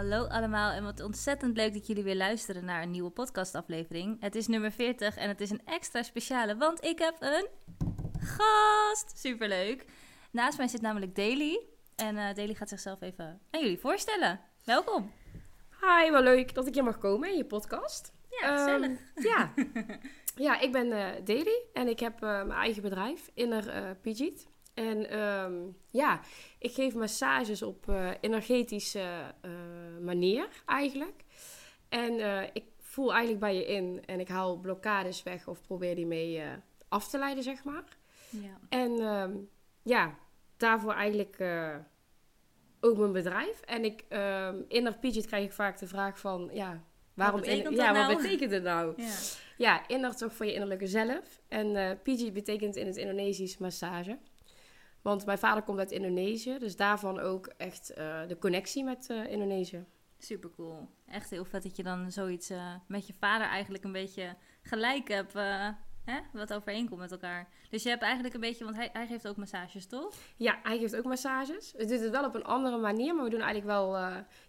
Hallo 0.00 0.24
allemaal 0.24 0.70
en 0.70 0.82
wat 0.82 1.00
ontzettend 1.00 1.56
leuk 1.56 1.72
dat 1.72 1.86
jullie 1.86 2.02
weer 2.02 2.16
luisteren 2.16 2.64
naar 2.64 2.82
een 2.82 2.90
nieuwe 2.90 3.10
podcastaflevering. 3.10 4.20
Het 4.20 4.34
is 4.34 4.46
nummer 4.46 4.72
40 4.72 5.16
en 5.16 5.28
het 5.28 5.40
is 5.40 5.50
een 5.50 5.60
extra 5.64 6.02
speciale, 6.02 6.56
want 6.56 6.84
ik 6.84 6.98
heb 6.98 7.16
een 7.18 7.48
gast. 8.18 9.18
Superleuk. 9.18 9.84
Naast 10.30 10.58
mij 10.58 10.68
zit 10.68 10.80
namelijk 10.80 11.14
Daily 11.14 11.60
en 11.96 12.16
uh, 12.16 12.34
Daily 12.34 12.54
gaat 12.54 12.68
zichzelf 12.68 13.00
even 13.00 13.40
aan 13.50 13.60
jullie 13.60 13.78
voorstellen. 13.78 14.40
Welkom. 14.64 15.12
Hi, 15.80 16.10
wel 16.10 16.22
leuk 16.22 16.54
dat 16.54 16.66
ik 16.66 16.74
hier 16.74 16.84
mag 16.84 16.98
komen 16.98 17.30
in 17.30 17.36
je 17.36 17.44
podcast. 17.44 18.12
Ja, 18.40 18.56
gezellig. 18.56 18.90
Um, 18.90 18.98
ja. 19.14 19.52
ja, 20.46 20.60
ik 20.60 20.72
ben 20.72 20.86
uh, 20.86 21.06
Daily 21.24 21.62
en 21.72 21.88
ik 21.88 22.00
heb 22.00 22.14
uh, 22.14 22.20
mijn 22.20 22.50
eigen 22.50 22.82
bedrijf, 22.82 23.30
Inner 23.34 23.76
uh. 23.76 23.90
En 24.74 25.18
um, 25.18 25.76
ja, 25.90 26.20
ik 26.58 26.72
geef 26.72 26.94
massages 26.94 27.62
op 27.62 27.86
uh, 27.88 28.10
energetische 28.20 29.34
uh, 29.44 29.50
manier 30.00 30.48
eigenlijk. 30.66 31.24
En 31.88 32.12
uh, 32.12 32.42
ik 32.52 32.64
voel 32.78 33.10
eigenlijk 33.10 33.40
bij 33.40 33.54
je 33.54 33.66
in 33.66 34.02
en 34.06 34.20
ik 34.20 34.28
haal 34.28 34.56
blokkades 34.56 35.22
weg 35.22 35.48
of 35.48 35.62
probeer 35.62 35.94
die 35.94 36.06
mee 36.06 36.42
af 36.88 37.08
te 37.08 37.18
leiden, 37.18 37.42
zeg 37.42 37.64
maar. 37.64 37.84
Ja. 38.28 38.58
En 38.68 38.90
um, 38.90 39.48
ja, 39.82 40.18
daarvoor 40.56 40.92
eigenlijk 40.92 41.42
ook 42.80 42.96
mijn 42.96 43.12
bedrijf. 43.12 43.60
En 43.60 43.84
ik, 43.84 44.04
um, 44.08 44.64
in 44.68 44.98
Pidget 45.00 45.26
krijg 45.26 45.44
ik 45.44 45.52
vaak 45.52 45.78
de 45.78 45.86
vraag 45.86 46.18
van, 46.18 46.50
ja, 46.52 46.82
waarom... 47.14 47.40
Wat 47.40 47.48
betekent 47.48 47.70
in, 47.70 47.76
dat 47.76 47.86
ja, 47.86 47.92
nou? 47.92 48.14
wat 48.14 48.22
betekent 48.22 48.50
het 48.50 48.62
nou? 48.62 49.02
Ja. 49.02 49.16
Ja, 49.60 49.88
inner 49.88 50.16
toch 50.16 50.32
voor 50.32 50.46
je 50.46 50.52
innerlijke 50.52 50.86
zelf. 50.86 51.40
En 51.48 51.66
uh, 51.66 51.90
Pidget 52.02 52.32
betekent 52.32 52.76
in 52.76 52.86
het 52.86 52.96
Indonesisch 52.96 53.58
massage. 53.58 54.18
Want 55.02 55.26
mijn 55.26 55.38
vader 55.38 55.62
komt 55.62 55.78
uit 55.78 55.90
Indonesië, 55.90 56.58
dus 56.58 56.76
daarvan 56.76 57.20
ook 57.20 57.46
echt 57.46 57.90
uh, 57.90 58.26
de 58.28 58.38
connectie 58.38 58.84
met 58.84 59.08
uh, 59.10 59.32
Indonesië. 59.32 59.84
Super 60.18 60.50
cool. 60.50 60.88
Echt 61.06 61.30
heel 61.30 61.44
vet 61.44 61.62
dat 61.62 61.76
je 61.76 61.82
dan 61.82 62.10
zoiets 62.10 62.50
uh, 62.50 62.74
met 62.86 63.06
je 63.06 63.14
vader 63.18 63.46
eigenlijk 63.46 63.84
een 63.84 63.92
beetje 63.92 64.36
gelijk 64.62 65.08
hebt. 65.08 65.32
Hè? 66.04 66.20
Wat 66.32 66.52
overeenkomt 66.52 67.00
met 67.00 67.12
elkaar. 67.12 67.48
Dus 67.70 67.82
je 67.82 67.88
hebt 67.88 68.02
eigenlijk 68.02 68.34
een 68.34 68.40
beetje, 68.40 68.64
want 68.64 68.76
hij, 68.76 68.90
hij 68.92 69.06
geeft 69.06 69.28
ook 69.28 69.36
massages, 69.36 69.86
toch? 69.86 70.14
Ja, 70.36 70.60
hij 70.62 70.78
geeft 70.78 70.96
ook 70.96 71.04
massages. 71.04 71.72
Het 71.76 71.88
doet 71.88 72.00
het 72.00 72.10
wel 72.10 72.24
op 72.24 72.34
een 72.34 72.44
andere 72.44 72.78
manier, 72.78 73.14
maar 73.14 73.24
we 73.24 73.30
doen 73.30 73.40
eigenlijk 73.40 73.70
wel 73.70 73.98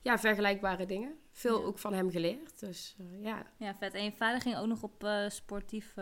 ja, 0.02 0.17
vergelijkbare 0.17 0.85
dingen. 0.85 1.19
Veel 1.32 1.66
ook 1.66 1.80
van 1.80 1.94
hem 1.94 2.12
geleerd, 2.12 2.60
dus 2.60 2.96
ja. 3.22 3.46
Ja, 3.58 3.76
vet. 3.76 3.94
En 3.94 4.04
je 4.04 4.12
vader 4.12 4.42
ging 4.42 4.58
ook 4.58 4.68
nog 4.68 4.84
op 4.84 5.08
sportief 5.28 5.96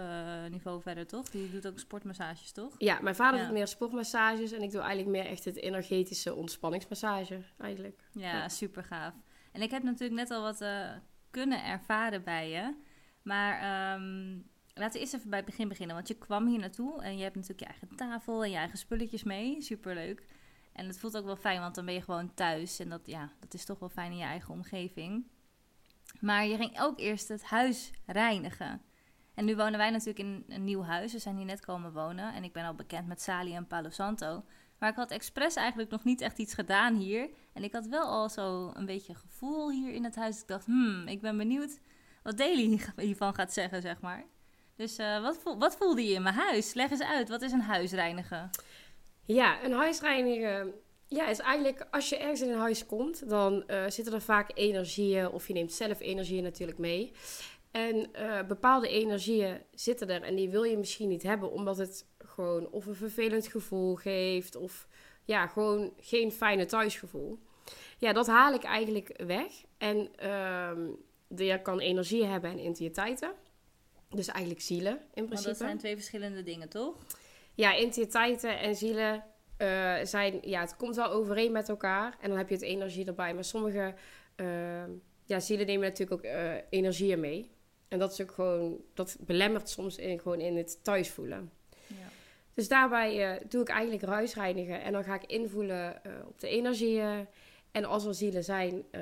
niveau 0.49 0.81
verder, 0.81 1.07
toch? 1.07 1.29
Die 1.29 1.51
doet 1.51 1.67
ook 1.67 1.79
sportmassages, 1.79 2.51
toch? 2.51 2.75
Ja, 2.77 2.99
mijn 3.01 3.15
vader 3.15 3.39
ja. 3.39 3.45
doet 3.45 3.53
meer 3.53 3.67
sportmassages 3.67 4.51
en 4.51 4.61
ik 4.61 4.71
doe 4.71 4.81
eigenlijk 4.81 5.17
meer 5.17 5.25
echt 5.25 5.45
het 5.45 5.55
energetische 5.55 6.35
ontspanningsmassage, 6.35 7.39
eigenlijk. 7.57 8.01
Ja, 8.11 8.31
ja. 8.31 8.49
super 8.49 8.83
gaaf. 8.83 9.13
En 9.51 9.61
ik 9.61 9.71
heb 9.71 9.83
natuurlijk 9.83 10.19
net 10.19 10.31
al 10.31 10.41
wat 10.41 10.65
kunnen 11.31 11.65
ervaren 11.65 12.23
bij 12.23 12.49
je. 12.49 12.75
Maar 13.21 13.93
um, 13.95 14.49
laten 14.73 14.93
we 14.93 14.99
eerst 14.99 15.13
even 15.13 15.29
bij 15.29 15.39
het 15.39 15.47
begin 15.47 15.67
beginnen. 15.67 15.95
Want 15.95 16.07
je 16.07 16.17
kwam 16.17 16.47
hier 16.47 16.59
naartoe 16.59 17.03
en 17.03 17.17
je 17.17 17.23
hebt 17.23 17.35
natuurlijk 17.35 17.61
je 17.61 17.65
eigen 17.65 17.95
tafel 17.95 18.43
en 18.43 18.49
je 18.51 18.57
eigen 18.57 18.77
spulletjes 18.77 19.23
mee. 19.23 19.61
Super 19.61 19.93
leuk. 19.93 20.25
En 20.79 20.87
het 20.87 20.99
voelt 20.99 21.17
ook 21.17 21.25
wel 21.25 21.35
fijn, 21.35 21.59
want 21.59 21.75
dan 21.75 21.85
ben 21.85 21.93
je 21.93 22.01
gewoon 22.01 22.33
thuis. 22.33 22.79
En 22.79 22.89
dat, 22.89 23.01
ja, 23.03 23.29
dat 23.39 23.53
is 23.53 23.65
toch 23.65 23.79
wel 23.79 23.89
fijn 23.89 24.11
in 24.11 24.17
je 24.17 24.23
eigen 24.23 24.53
omgeving. 24.53 25.27
Maar 26.19 26.45
je 26.45 26.55
ging 26.55 26.79
ook 26.81 26.99
eerst 26.99 27.27
het 27.27 27.43
huis 27.43 27.91
reinigen. 28.05 28.81
En 29.33 29.45
nu 29.45 29.55
wonen 29.55 29.77
wij 29.77 29.89
natuurlijk 29.89 30.19
in 30.19 30.45
een 30.47 30.63
nieuw 30.63 30.83
huis. 30.83 31.11
We 31.11 31.19
zijn 31.19 31.35
hier 31.35 31.45
net 31.45 31.65
komen 31.65 31.93
wonen. 31.93 32.33
En 32.33 32.43
ik 32.43 32.53
ben 32.53 32.65
al 32.65 32.73
bekend 32.73 33.07
met 33.07 33.21
Sali 33.21 33.55
en 33.55 33.67
Palo 33.67 33.89
Santo. 33.89 34.43
Maar 34.77 34.89
ik 34.89 34.95
had 34.95 35.11
expres 35.11 35.55
eigenlijk 35.55 35.89
nog 35.89 36.03
niet 36.03 36.21
echt 36.21 36.37
iets 36.37 36.53
gedaan 36.53 36.95
hier. 36.95 37.29
En 37.53 37.63
ik 37.63 37.73
had 37.73 37.85
wel 37.85 38.05
al 38.05 38.29
zo 38.29 38.71
een 38.73 38.85
beetje 38.85 39.15
gevoel 39.15 39.71
hier 39.71 39.93
in 39.93 40.03
het 40.03 40.15
huis. 40.15 40.41
Ik 40.41 40.47
dacht, 40.47 40.65
hmm, 40.65 41.07
ik 41.07 41.21
ben 41.21 41.37
benieuwd 41.37 41.79
wat 42.23 42.37
Daily 42.37 42.79
hiervan 42.97 43.33
gaat 43.35 43.53
zeggen, 43.53 43.81
zeg 43.81 44.01
maar. 44.01 44.25
Dus 44.75 44.97
wat, 44.97 45.37
voel, 45.37 45.57
wat 45.57 45.77
voelde 45.77 46.07
je 46.07 46.13
in 46.13 46.21
mijn 46.21 46.35
huis? 46.35 46.73
Leg 46.73 46.91
eens 46.91 47.01
uit, 47.01 47.29
wat 47.29 47.41
is 47.41 47.51
een 47.51 47.61
huis 47.61 47.91
reinigen? 47.91 48.49
Ja, 49.33 49.63
een 49.63 49.71
huis 49.71 50.01
reinigen 50.01 50.73
ja, 51.07 51.27
is 51.27 51.39
eigenlijk 51.39 51.87
als 51.91 52.09
je 52.09 52.17
ergens 52.17 52.41
in 52.41 52.49
een 52.49 52.59
huis 52.59 52.85
komt, 52.85 53.29
dan 53.29 53.63
uh, 53.67 53.83
zitten 53.87 54.13
er 54.13 54.21
vaak 54.21 54.51
energieën. 54.53 55.29
Of 55.29 55.47
je 55.47 55.53
neemt 55.53 55.73
zelf 55.73 55.99
energieën 55.99 56.43
natuurlijk 56.43 56.77
mee. 56.77 57.11
En 57.71 58.09
uh, 58.19 58.43
bepaalde 58.47 58.87
energieën 58.87 59.61
zitten 59.73 60.09
er 60.09 60.21
en 60.21 60.35
die 60.35 60.49
wil 60.49 60.63
je 60.63 60.77
misschien 60.77 61.09
niet 61.09 61.23
hebben, 61.23 61.51
omdat 61.51 61.77
het 61.77 62.05
gewoon 62.17 62.69
of 62.69 62.85
een 62.85 62.95
vervelend 62.95 63.47
gevoel 63.47 63.95
geeft, 63.95 64.55
of 64.55 64.87
ja, 65.23 65.47
gewoon 65.47 65.93
geen 65.99 66.31
fijne 66.31 66.65
thuisgevoel. 66.65 67.39
Ja, 67.97 68.13
dat 68.13 68.27
haal 68.27 68.53
ik 68.53 68.63
eigenlijk 68.63 69.23
weg. 69.25 69.51
En 69.77 70.09
uh, 70.23 70.71
je 71.47 71.61
kan 71.61 71.79
energie 71.79 72.25
hebben 72.25 72.51
en 72.51 72.59
entiteiten. 72.59 73.31
Dus 74.09 74.27
eigenlijk 74.27 74.61
zielen 74.61 74.91
in 74.91 75.25
principe. 75.25 75.33
Want 75.33 75.45
dat 75.45 75.57
zijn 75.57 75.77
twee 75.77 75.95
verschillende 75.95 76.43
dingen, 76.43 76.69
toch? 76.69 76.95
Ja, 77.59 77.75
entiteiten 77.75 78.59
en 78.59 78.75
zielen 78.75 79.23
uh, 79.57 79.93
zijn, 80.03 80.39
ja, 80.41 80.61
het 80.61 80.75
komt 80.75 80.95
wel 80.95 81.11
overeen 81.11 81.51
met 81.51 81.69
elkaar. 81.69 82.17
En 82.21 82.29
dan 82.29 82.37
heb 82.37 82.49
je 82.49 82.55
het 82.55 82.63
energie 82.63 83.05
erbij. 83.05 83.33
Maar 83.33 83.43
sommige 83.43 83.93
uh, 84.35 84.47
ja, 85.25 85.39
zielen 85.39 85.65
nemen 85.65 85.87
natuurlijk 85.87 86.11
ook 86.11 86.31
uh, 86.31 86.53
energieën 86.69 87.19
mee. 87.19 87.51
En 87.87 87.99
dat 87.99 88.11
is 88.11 88.21
ook 88.21 88.31
gewoon, 88.31 88.77
dat 88.93 89.17
belemmert 89.19 89.69
soms 89.69 89.97
in, 89.97 90.19
gewoon 90.19 90.39
in 90.39 90.57
het 90.57 90.83
thuis 90.83 91.09
voelen. 91.09 91.51
Ja. 91.87 92.07
Dus 92.53 92.67
daarbij 92.67 93.33
uh, 93.33 93.41
doe 93.49 93.61
ik 93.61 93.69
eigenlijk 93.69 94.03
ruisreinigen. 94.03 94.81
En 94.81 94.91
dan 94.91 95.03
ga 95.03 95.15
ik 95.15 95.25
invoelen 95.25 96.01
op 96.27 96.39
de 96.39 96.49
energieën. 96.49 97.27
En 97.71 97.85
als 97.85 98.05
er 98.05 98.13
zielen 98.13 98.43
zijn, 98.43 98.83
uh, 98.91 99.01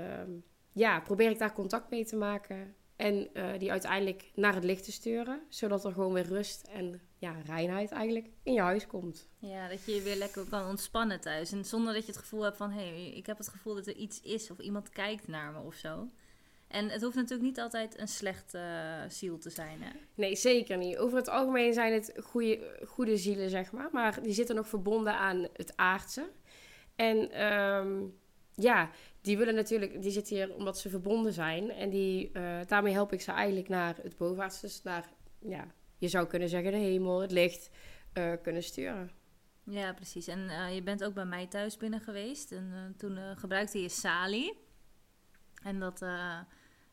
ja, 0.71 0.99
probeer 0.99 1.29
ik 1.29 1.39
daar 1.39 1.53
contact 1.53 1.89
mee 1.89 2.05
te 2.05 2.15
maken. 2.15 2.75
En 2.97 3.29
uh, 3.33 3.49
die 3.57 3.71
uiteindelijk 3.71 4.31
naar 4.35 4.53
het 4.53 4.63
licht 4.63 4.83
te 4.83 4.91
sturen. 4.91 5.41
Zodat 5.49 5.85
er 5.85 5.91
gewoon 5.91 6.13
weer 6.13 6.27
rust 6.27 6.67
en 6.67 7.01
ja, 7.17 7.35
reinheid 7.45 7.91
eigenlijk 7.91 8.29
in 8.43 8.53
je 8.53 8.61
huis 8.61 8.87
komt. 8.87 9.29
Ja, 9.37 9.67
dat 9.67 9.85
je 9.85 9.95
je 9.95 10.01
weer 10.01 10.15
lekker 10.15 10.45
kan 10.49 10.69
ontspannen 10.69 11.21
thuis. 11.21 11.51
En 11.51 11.65
zonder 11.65 11.93
dat 11.93 12.05
je 12.05 12.11
het 12.11 12.21
gevoel 12.21 12.41
hebt 12.41 12.57
van... 12.57 12.71
hé, 12.71 12.87
hey, 12.87 13.09
ik 13.09 13.25
heb 13.25 13.37
het 13.37 13.47
gevoel 13.47 13.75
dat 13.75 13.87
er 13.87 13.95
iets 13.95 14.21
is 14.21 14.51
of 14.51 14.59
iemand 14.59 14.89
kijkt 14.89 15.27
naar 15.27 15.51
me 15.51 15.59
of 15.59 15.73
zo. 15.75 16.07
En 16.67 16.89
het 16.89 17.01
hoeft 17.01 17.15
natuurlijk 17.15 17.47
niet 17.47 17.59
altijd 17.59 17.99
een 17.99 18.07
slechte 18.07 18.57
uh, 18.57 19.09
ziel 19.09 19.37
te 19.37 19.49
zijn, 19.49 19.81
hè? 19.81 19.89
Nee, 20.13 20.35
zeker 20.35 20.77
niet. 20.77 20.97
Over 20.97 21.17
het 21.17 21.29
algemeen 21.29 21.73
zijn 21.73 21.93
het 21.93 22.13
goede, 22.23 22.79
goede 22.85 23.17
zielen, 23.17 23.49
zeg 23.49 23.71
maar. 23.71 23.89
Maar 23.91 24.23
die 24.23 24.33
zitten 24.33 24.55
nog 24.55 24.67
verbonden 24.67 25.13
aan 25.13 25.47
het 25.53 25.73
aardse. 25.75 26.29
En 26.95 27.45
um, 27.45 28.17
ja, 28.59 28.89
die 29.21 29.37
willen 29.37 29.55
natuurlijk... 29.55 30.01
Die 30.01 30.11
zitten 30.11 30.35
hier 30.35 30.55
omdat 30.55 30.79
ze 30.79 30.89
verbonden 30.89 31.33
zijn. 31.33 31.71
En 31.71 31.89
die, 31.89 32.29
uh, 32.33 32.59
daarmee 32.65 32.93
help 32.93 33.13
ik 33.13 33.21
ze 33.21 33.31
eigenlijk 33.31 33.67
naar 33.69 33.95
het 34.01 34.17
bovenaardse. 34.17 34.61
Dus 34.61 34.83
naar, 34.83 35.09
ja, 35.39 35.67
je 35.97 36.07
zou 36.07 36.27
kunnen 36.27 36.49
zeggen 36.49 36.71
de 36.71 36.77
hemel, 36.77 37.21
het 37.21 37.31
licht 37.31 37.69
uh, 38.13 38.33
kunnen 38.41 38.63
sturen. 38.63 39.11
Ja, 39.63 39.93
precies. 39.93 40.27
En 40.27 40.39
uh, 40.39 40.75
je 40.75 40.83
bent 40.83 41.03
ook 41.03 41.13
bij 41.13 41.25
mij 41.25 41.47
thuis 41.47 41.77
binnen 41.77 41.99
geweest. 41.99 42.51
En 42.51 42.93
toen 42.97 43.17
gebruikte 43.35 43.81
je 43.81 43.89
Sali. 43.89 44.53
En 45.63 45.79
dat, 45.79 45.99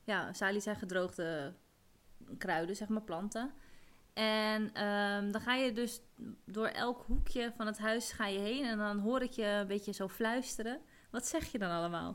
ja, 0.04 0.32
salie 0.32 0.60
zijn 0.60 0.76
gedroogde 0.76 1.54
kruiden, 2.38 2.76
zeg 2.76 2.88
maar, 2.88 3.02
planten. 3.02 3.52
En 4.12 4.62
um, 4.62 5.32
dan 5.32 5.40
ga 5.40 5.54
je 5.54 5.72
dus 5.72 6.00
door 6.44 6.66
elk 6.66 7.04
hoekje 7.06 7.52
van 7.56 7.66
het 7.66 7.78
huis 7.78 8.12
ga 8.12 8.26
je 8.26 8.38
heen. 8.38 8.64
En 8.64 8.78
dan 8.78 8.98
hoor 8.98 9.22
ik 9.22 9.30
je 9.30 9.44
een 9.44 9.66
beetje 9.66 9.92
zo 9.92 10.08
fluisteren. 10.08 10.80
Wat 11.14 11.26
zeg 11.26 11.52
je 11.52 11.58
dan 11.58 11.70
allemaal? 11.70 12.14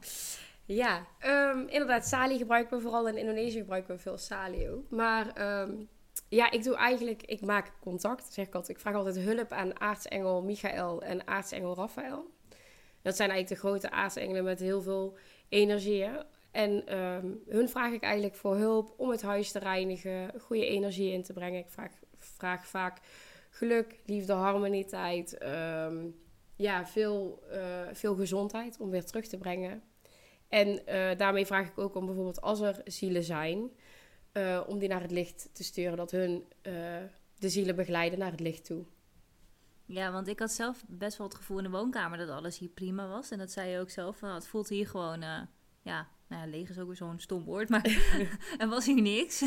Ja, 0.66 1.06
um, 1.26 1.68
inderdaad, 1.68 2.08
salie 2.08 2.38
gebruiken 2.38 2.78
we 2.78 2.84
vooral 2.84 3.08
in 3.08 3.18
Indonesië 3.18 3.60
gebruiken 3.60 3.96
we 3.96 4.02
veel 4.02 4.18
salie 4.18 4.70
ook. 4.70 4.90
Maar 4.90 5.60
um, 5.62 5.90
ja, 6.30 6.52
ik 6.52 6.64
doe 6.64 6.76
eigenlijk, 6.76 7.24
ik 7.24 7.42
maak 7.42 7.72
contact, 7.82 8.34
zeg 8.34 8.48
ik 8.48 8.56
altijd. 8.56 8.78
Ik 8.78 8.82
vraag 8.82 8.96
altijd 8.96 9.20
hulp 9.20 9.52
aan 9.52 9.80
aartsengel 9.80 10.44
Michael 10.44 11.02
en 11.02 11.28
aartsengel 11.28 11.76
Raphaël. 11.76 12.30
Dat 13.02 13.16
zijn 13.16 13.30
eigenlijk 13.30 13.62
de 13.62 13.68
grote 13.68 13.92
aartsengelen 13.92 14.44
met 14.44 14.60
heel 14.60 14.82
veel 14.82 15.18
energieën. 15.50 16.24
En 16.52 16.98
um, 16.98 17.44
hun 17.48 17.70
vraag 17.70 17.92
ik 17.92 18.04
eigenlijk 18.04 18.36
voor 18.36 18.56
hulp 18.56 18.94
om 18.98 19.10
het 19.10 19.22
huis 19.22 19.52
te 19.52 19.60
reinigen, 19.60 20.32
goede 20.40 20.66
energie 20.66 21.12
in 21.12 21.24
te 21.24 21.34
brengen. 21.34 21.60
Ik 21.60 21.70
vraag, 21.70 21.92
vraag 22.18 22.68
vaak 22.68 23.00
geluk, 23.50 24.00
liefde, 24.06 24.34
harmonieteit, 24.34 25.44
um, 25.44 26.16
ja, 26.60 26.86
veel, 26.86 27.44
uh, 27.52 27.88
veel 27.92 28.16
gezondheid 28.16 28.80
om 28.80 28.90
weer 28.90 29.06
terug 29.06 29.28
te 29.28 29.38
brengen. 29.38 29.84
En 30.48 30.68
uh, 30.68 31.18
daarmee 31.18 31.46
vraag 31.46 31.68
ik 31.68 31.78
ook 31.78 31.96
om 31.96 32.06
bijvoorbeeld 32.06 32.42
als 32.42 32.60
er 32.60 32.82
zielen 32.86 33.24
zijn, 33.24 33.72
uh, 34.34 34.62
om 34.68 34.80
die 34.80 34.90
naar 34.90 35.02
het 35.02 35.12
licht 35.12 35.50
te 35.54 35.64
sturen, 35.64 35.98
dat 35.98 36.12
hun 36.12 36.46
de 37.38 37.50
zielen 37.50 37.76
begeleiden 37.76 38.20
naar 38.20 38.32
het 38.32 38.40
licht 38.40 38.66
toe. 38.66 38.86
Ja, 39.86 40.12
want 40.12 40.28
ik 40.28 40.40
had 40.40 40.52
zelf 40.52 40.84
best 40.88 41.18
wel 41.18 41.28
het 41.28 41.36
gevoel 41.36 41.58
in 41.58 41.64
de 41.64 41.70
woonkamer 41.70 42.18
dat 42.18 42.30
alles 42.30 42.58
hier 42.58 42.70
prima 42.70 43.08
was. 43.08 43.32
En 43.32 43.38
dat 43.38 43.52
zei 43.52 43.70
je 43.70 43.80
ook 43.80 43.90
zelf. 43.90 44.18
Van, 44.18 44.30
het 44.30 44.48
voelt 44.48 44.70
hier 44.70 44.88
gewoon, 44.88 45.22
ja, 45.82 46.08
nou 46.30 46.42
ja, 46.42 46.50
leeg 46.50 46.70
is 46.70 46.80
ook 46.80 46.88
weer 46.88 46.96
zo'n 46.96 47.20
stom 47.20 47.44
woord. 47.44 47.70
Maar 47.70 47.86
er 48.58 48.68
was 48.68 48.86
hier 48.86 49.02
niks. 49.02 49.40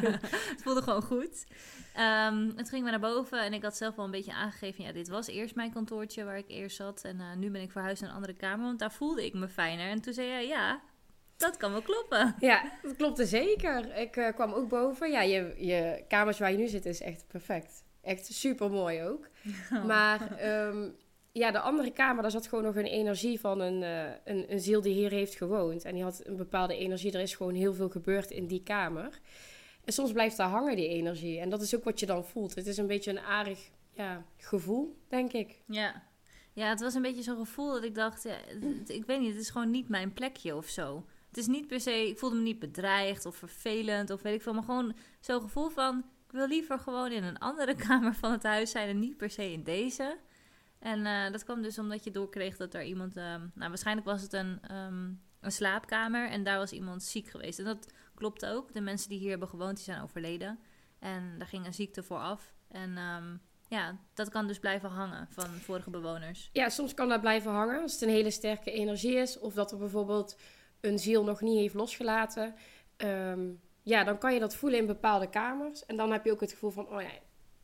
het 0.52 0.62
voelde 0.62 0.82
gewoon 0.82 1.02
goed. 1.02 1.44
Um, 1.96 2.00
en 2.00 2.56
toen 2.56 2.66
gingen 2.66 2.84
we 2.84 2.90
naar 2.90 3.12
boven 3.12 3.42
en 3.44 3.52
ik 3.52 3.62
had 3.62 3.76
zelf 3.76 3.94
wel 3.94 4.04
een 4.04 4.10
beetje 4.10 4.32
aangegeven... 4.32 4.84
ja, 4.84 4.92
dit 4.92 5.08
was 5.08 5.26
eerst 5.26 5.54
mijn 5.54 5.72
kantoortje 5.72 6.24
waar 6.24 6.38
ik 6.38 6.48
eerst 6.48 6.76
zat. 6.76 7.02
En 7.04 7.16
uh, 7.16 7.34
nu 7.36 7.50
ben 7.50 7.60
ik 7.60 7.70
verhuisd 7.70 8.00
naar 8.00 8.10
een 8.10 8.16
andere 8.16 8.34
kamer, 8.34 8.66
want 8.66 8.78
daar 8.78 8.92
voelde 8.92 9.24
ik 9.24 9.34
me 9.34 9.48
fijner. 9.48 9.88
En 9.88 10.00
toen 10.00 10.12
zei 10.12 10.28
jij, 10.28 10.46
ja, 10.46 10.80
Dat 11.36 11.56
kan 11.56 11.72
wel 11.72 11.82
kloppen. 11.82 12.34
Ja, 12.38 12.72
dat 12.82 12.96
klopte 12.96 13.26
zeker. 13.26 13.96
Ik 13.96 14.16
eh, 14.16 14.34
kwam 14.34 14.52
ook 14.52 14.68
boven. 14.68 15.10
Ja, 15.10 15.22
je, 15.22 15.54
je 15.58 16.04
kamers 16.08 16.38
waar 16.38 16.50
je 16.50 16.58
nu 16.58 16.66
zit 16.68 16.86
is 16.86 17.00
echt 17.00 17.24
perfect. 17.28 17.82
Echt 18.02 18.26
super 18.34 18.70
mooi 18.70 19.02
ook. 19.02 19.28
Maar 19.86 20.36
ehm, 20.36 20.88
ja, 21.38 21.50
de 21.50 21.60
andere 21.60 21.90
kamer, 21.90 22.22
daar 22.22 22.30
zat 22.30 22.46
gewoon 22.46 22.64
nog 22.64 22.76
een 22.76 22.84
energie 22.84 23.40
van 23.40 23.60
een, 23.60 23.82
eh, 23.82 24.12
een, 24.24 24.52
een 24.52 24.60
ziel 24.60 24.80
die 24.80 24.94
hier 24.94 25.10
heeft 25.10 25.34
gewoond. 25.34 25.84
En 25.84 25.94
die 25.94 26.02
had 26.02 26.20
een 26.24 26.36
bepaalde 26.36 26.76
energie. 26.76 27.12
Er 27.12 27.20
is 27.20 27.34
gewoon 27.34 27.54
heel 27.54 27.74
veel 27.74 27.88
gebeurd 27.88 28.30
in 28.30 28.46
die 28.46 28.62
kamer. 28.62 29.20
En 29.84 29.92
soms 29.92 30.12
blijft 30.12 30.36
daar 30.36 30.48
hangen, 30.48 30.76
die 30.76 30.88
energie. 30.88 31.40
En 31.40 31.50
dat 31.50 31.62
is 31.62 31.74
ook 31.74 31.84
wat 31.84 32.00
je 32.00 32.06
dan 32.06 32.24
voelt. 32.24 32.54
Het 32.54 32.66
is 32.66 32.76
een 32.76 32.86
beetje 32.86 33.10
een 33.10 33.20
aardig 33.20 33.70
ja, 33.92 34.24
gevoel, 34.36 34.96
denk 35.08 35.32
ik. 35.32 35.62
Ja. 35.66 36.02
ja, 36.52 36.68
het 36.68 36.80
was 36.80 36.94
een 36.94 37.02
beetje 37.02 37.22
zo'n 37.22 37.36
gevoel 37.36 37.72
dat 37.72 37.84
ik 37.84 37.94
dacht... 37.94 38.22
Ja, 38.22 38.36
ik 38.86 39.04
weet 39.06 39.20
niet, 39.20 39.32
het 39.32 39.40
is 39.40 39.50
gewoon 39.50 39.70
niet 39.70 39.88
mijn 39.88 40.12
plekje 40.12 40.56
of 40.56 40.66
zo. 40.66 41.04
Het 41.28 41.38
is 41.38 41.46
niet 41.46 41.66
per 41.66 41.80
se... 41.80 42.08
Ik 42.08 42.18
voelde 42.18 42.36
me 42.36 42.42
niet 42.42 42.58
bedreigd 42.58 43.26
of 43.26 43.36
vervelend 43.36 44.10
of 44.10 44.22
weet 44.22 44.34
ik 44.34 44.42
veel. 44.42 44.54
Maar 44.54 44.62
gewoon 44.62 44.96
zo'n 45.20 45.40
gevoel 45.40 45.68
van... 45.68 46.04
Ik 46.26 46.40
wil 46.40 46.48
liever 46.48 46.78
gewoon 46.78 47.12
in 47.12 47.24
een 47.24 47.38
andere 47.38 47.74
kamer 47.86 48.14
van 48.14 48.32
het 48.32 48.42
huis 48.42 48.70
zijn... 48.70 48.88
en 48.88 48.98
niet 48.98 49.16
per 49.16 49.30
se 49.30 49.52
in 49.52 49.62
deze. 49.62 50.16
En 50.84 51.06
eh, 51.06 51.32
dat 51.32 51.44
kwam 51.44 51.62
dus 51.62 51.78
omdat 51.78 52.04
je 52.04 52.10
doorkreeg 52.10 52.56
dat 52.56 52.74
er 52.74 52.84
iemand... 52.84 53.16
ehm, 53.16 53.40
nou, 53.54 53.68
waarschijnlijk 53.68 54.06
was 54.06 54.22
het 54.22 54.32
een, 54.32 54.58
ehm, 54.62 55.12
een 55.40 55.52
slaapkamer... 55.52 56.30
en 56.30 56.44
daar 56.44 56.58
was 56.58 56.72
iemand 56.72 57.02
ziek 57.02 57.28
geweest. 57.28 57.58
En 57.58 57.64
dat 57.64 57.92
klopt 58.14 58.46
ook. 58.46 58.72
De 58.72 58.80
mensen 58.80 59.08
die 59.08 59.18
hier 59.18 59.30
hebben 59.30 59.48
gewoond, 59.48 59.76
die 59.76 59.84
zijn 59.84 60.02
overleden. 60.02 60.58
En 60.98 61.38
daar 61.38 61.48
ging 61.48 61.66
een 61.66 61.74
ziekte 61.74 62.02
voor 62.02 62.18
af. 62.18 62.54
En... 62.68 62.96
ehm, 62.96 63.36
ja, 63.68 63.98
dat 64.14 64.28
kan 64.28 64.46
dus 64.46 64.58
blijven 64.58 64.90
hangen 64.90 65.26
van 65.30 65.44
vorige 65.44 65.90
bewoners. 65.90 66.50
Ja, 66.52 66.68
soms 66.68 66.94
kan 66.94 67.08
dat 67.08 67.20
blijven 67.20 67.50
hangen 67.50 67.82
als 67.82 67.92
het 67.92 68.02
een 68.02 68.08
hele 68.08 68.30
sterke 68.30 68.70
energie 68.70 69.16
is. 69.16 69.38
Of 69.38 69.54
dat 69.54 69.72
er 69.72 69.78
bijvoorbeeld 69.78 70.38
een 70.80 70.98
ziel 70.98 71.24
nog 71.24 71.40
niet 71.40 71.58
heeft 71.58 71.74
losgelaten. 71.74 72.54
Ehm, 72.96 73.52
ja, 73.82 74.04
dan 74.04 74.18
kan 74.18 74.34
je 74.34 74.40
dat 74.40 74.56
voelen 74.56 74.78
in 74.78 74.86
bepaalde 74.86 75.30
kamers. 75.30 75.86
En 75.86 75.96
dan 75.96 76.12
heb 76.12 76.24
je 76.24 76.32
ook 76.32 76.40
het 76.40 76.52
gevoel 76.52 76.70
van, 76.70 76.88
oh 76.88 77.02
ja, 77.02 77.10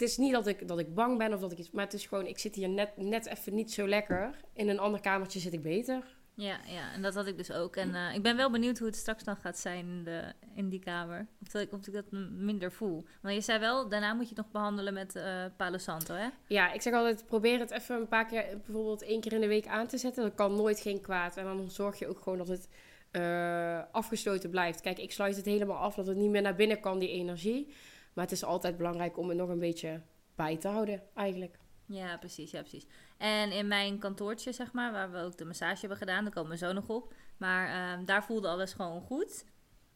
het 0.01 0.09
is 0.09 0.17
niet 0.17 0.33
dat 0.33 0.47
ik, 0.47 0.69
dat 0.69 0.79
ik 0.79 0.95
bang 0.95 1.19
ben 1.19 1.33
of 1.33 1.41
dat 1.41 1.53
ik 1.53 1.59
iets... 1.59 1.71
Maar 1.71 1.85
het 1.85 1.95
is 1.95 2.07
gewoon, 2.07 2.27
ik 2.27 2.39
zit 2.39 2.55
hier 2.55 2.69
net, 2.69 2.97
net 2.97 3.27
even 3.27 3.55
niet 3.55 3.73
zo 3.73 3.89
lekker. 3.89 4.35
In 4.53 4.69
een 4.69 4.79
ander 4.79 5.01
kamertje 5.01 5.41
zit 5.41 5.53
ik 5.53 5.63
beter. 5.63 6.19
Ja, 6.35 6.59
ja, 6.67 6.93
en 6.93 7.03
dat 7.03 7.15
had 7.15 7.27
ik 7.27 7.37
dus 7.37 7.53
ook. 7.53 7.77
En 7.77 7.95
eh, 7.95 8.15
ik 8.15 8.23
ben 8.23 8.37
wel 8.37 8.51
benieuwd 8.51 8.79
hoe 8.79 8.87
het 8.87 8.97
straks 8.97 9.25
dan 9.25 9.37
gaat 9.37 9.59
zijn 9.59 9.89
in, 9.89 10.05
de, 10.05 10.33
in 10.55 10.69
die 10.69 10.81
kamer. 10.81 11.27
Of, 11.43 11.49
dat 11.49 11.63
ik, 11.63 11.73
of 11.73 11.87
ik 11.87 11.93
dat 11.93 12.05
minder 12.31 12.73
voel. 12.73 13.05
Maar 13.23 13.33
je 13.33 13.41
zei 13.41 13.59
wel, 13.59 13.89
daarna 13.89 14.13
moet 14.13 14.29
je 14.29 14.35
het 14.35 14.45
nog 14.45 14.51
behandelen 14.51 14.95
met 14.95 15.17
eh 15.17 15.45
Palo 15.57 15.79
Santo, 15.79 16.15
hè? 16.15 16.29
Ja, 16.47 16.73
ik 16.73 16.83
zeg 16.83 16.93
altijd, 16.93 17.27
probeer 17.27 17.59
het 17.59 17.71
even 17.71 17.97
een 17.97 18.09
paar 18.09 18.27
keer, 18.27 18.45
bijvoorbeeld 18.65 19.03
één 19.03 19.21
keer 19.21 19.33
in 19.33 19.41
de 19.41 19.47
week 19.47 19.67
aan 19.67 19.87
te 19.87 19.99
zetten. 19.99 20.23
Dat 20.23 20.35
kan 20.35 20.57
nooit 20.57 20.81
geen 20.81 21.01
kwaad. 21.01 21.37
En 21.37 21.45
dan 21.45 21.71
zorg 21.71 21.99
je 21.99 22.09
ook 22.09 22.21
gewoon 22.21 22.39
dat 22.39 22.49
het 22.49 22.69
eh, 23.11 23.81
afgesloten 23.93 24.51
blijft. 24.51 24.81
Kijk, 24.81 24.99
ik 24.99 25.13
sluit 25.13 25.37
het 25.37 25.45
helemaal 25.45 25.77
af, 25.77 25.95
dat 25.95 26.07
het 26.07 26.17
niet 26.17 26.31
meer 26.31 26.43
naar 26.43 26.55
binnen 26.55 26.81
kan, 26.81 26.99
die 26.99 27.09
energie. 27.09 27.75
Maar 28.13 28.25
het 28.25 28.33
is 28.33 28.45
altijd 28.45 28.77
belangrijk 28.77 29.19
om 29.19 29.29
het 29.29 29.39
nog 29.39 29.49
een 29.49 29.59
beetje 29.59 30.03
bij 30.35 30.57
te 30.57 30.69
houden, 30.69 31.03
eigenlijk. 31.15 31.59
Ja, 31.87 32.17
precies, 32.17 32.51
ja, 32.51 32.61
precies. 32.61 32.87
En 33.19 33.53
in 33.53 33.69
mijn 33.69 33.99
kantoortje, 33.99 34.53
zeg 34.53 34.73
maar, 34.73 34.93
waar 34.93 35.11
we 35.11 35.19
ook 35.19 35.37
de 35.37 35.45
massage 35.45 35.81
hebben 35.81 35.99
gedaan, 35.99 36.25
daar 36.25 36.33
komen 36.33 36.51
we 36.51 36.57
zo 36.57 36.73
nog 36.73 36.89
op. 36.89 37.15
Maar 37.37 37.69
ehm, 37.69 38.05
daar 38.05 38.25
voelde 38.25 38.49
alles 38.49 38.73
gewoon 38.73 39.01
goed. 39.01 39.45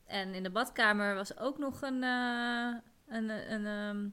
En 0.06 0.34
in 0.34 0.42
de 0.42 0.50
badkamer 0.50 1.14
was 1.14 1.38
ook 1.38 1.58
nog 1.58 1.82
een, 1.82 2.02
eh, 2.02 2.74
een, 3.06 3.52
een, 3.52 3.66
ehm, 3.66 4.08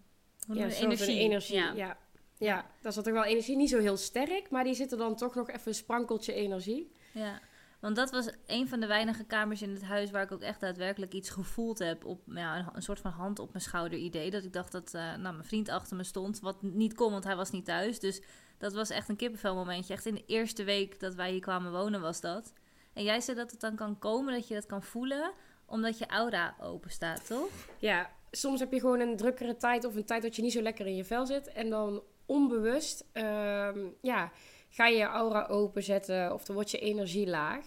hoe 0.47 0.55
Ja, 0.55 0.65
een 0.65 0.97
van 0.97 1.07
energie. 1.07 1.55
Ja. 1.55 1.73
Ja. 1.73 1.97
Ja. 2.37 2.65
daar 2.81 2.93
zat 2.93 3.07
ook 3.07 3.13
wel 3.13 3.23
energie. 3.23 3.55
Niet 3.55 3.69
zo 3.69 3.79
heel 3.79 3.97
sterk, 3.97 4.49
maar 4.49 4.63
die 4.63 4.73
zit 4.73 4.91
er 4.91 4.97
dan 4.97 5.15
toch 5.15 5.35
nog 5.35 5.49
even 5.49 5.67
een 5.67 5.75
sprankeltje 5.75 6.33
energie. 6.33 6.91
Ja, 7.13 7.39
want 7.81 7.95
dat 7.95 8.11
was 8.11 8.29
een 8.45 8.67
van 8.67 8.79
de 8.79 8.87
weinige 8.87 9.23
kamers 9.23 9.61
in 9.61 9.69
het 9.69 9.83
huis 9.83 10.11
waar 10.11 10.23
ik 10.23 10.31
ook 10.31 10.41
echt 10.41 10.59
daadwerkelijk 10.59 11.13
iets 11.13 11.29
gevoeld 11.29 11.79
heb. 11.79 12.05
Op 12.05 12.21
ja, 12.25 12.71
een, 12.73 12.81
soort 12.81 12.99
van 12.99 13.11
hand 13.11 13.39
op 13.39 13.51
mijn 13.51 13.63
schouder 13.63 13.99
idee. 13.99 14.31
Dat 14.31 14.43
ik 14.43 14.53
dacht 14.53 14.71
dat 14.71 14.93
eh, 14.93 15.01
nou, 15.01 15.21
mijn 15.21 15.43
vriend 15.43 15.69
achter 15.69 15.97
me 15.97 16.03
stond. 16.03 16.39
Wat 16.39 16.61
niet 16.61 16.93
kon, 16.93 17.11
want 17.11 17.23
hij 17.23 17.35
was 17.35 17.51
niet 17.51 17.65
thuis. 17.65 17.99
Dus 17.99 18.21
dat 18.57 18.73
was 18.73 18.89
echt 18.89 19.09
een 19.09 19.15
kippenvel 19.15 19.55
momentje. 19.55 19.93
Echt 19.93 20.05
in 20.05 20.15
de 20.15 20.25
eerste 20.25 20.63
week 20.63 20.99
dat 20.99 21.15
wij 21.15 21.31
hier 21.31 21.39
kwamen 21.39 21.71
wonen 21.71 22.01
was 22.01 22.21
dat. 22.21 22.53
En 22.93 23.03
jij 23.03 23.21
zei 23.21 23.37
dat 23.37 23.51
het 23.51 23.59
dan 23.59 23.75
kan 23.75 23.99
komen, 23.99 24.33
dat 24.33 24.47
je 24.47 24.53
dat 24.53 24.65
kan 24.65 24.83
voelen. 24.83 25.31
Omdat 25.65 25.97
je 25.97 26.07
aura 26.07 26.55
open 26.59 26.91
staat, 26.91 27.27
toch? 27.27 27.49
Ja, 27.79 28.09
soms 28.31 28.59
heb 28.59 28.71
je 28.71 28.79
gewoon 28.79 28.99
een 28.99 29.17
drukkere 29.17 29.57
tijd 29.57 29.85
of 29.85 29.95
een 29.95 30.05
tijd 30.05 30.21
dat 30.21 30.35
je 30.35 30.41
niet 30.41 30.51
zo 30.51 30.61
lekker 30.61 30.85
in 30.85 30.95
je 30.95 31.05
vel 31.05 31.25
zit. 31.25 31.47
En 31.47 31.69
dan 31.69 32.03
onbewust 32.25 33.05
ehm, 33.11 33.79
ja, 34.01 34.31
ga 34.71 34.87
je 34.87 34.97
je 34.97 35.03
aura 35.05 35.45
openzetten 35.47 36.33
of 36.33 36.45
dan 36.45 36.55
wordt 36.55 36.71
je 36.71 36.79
energie 36.79 37.27
laag. 37.27 37.65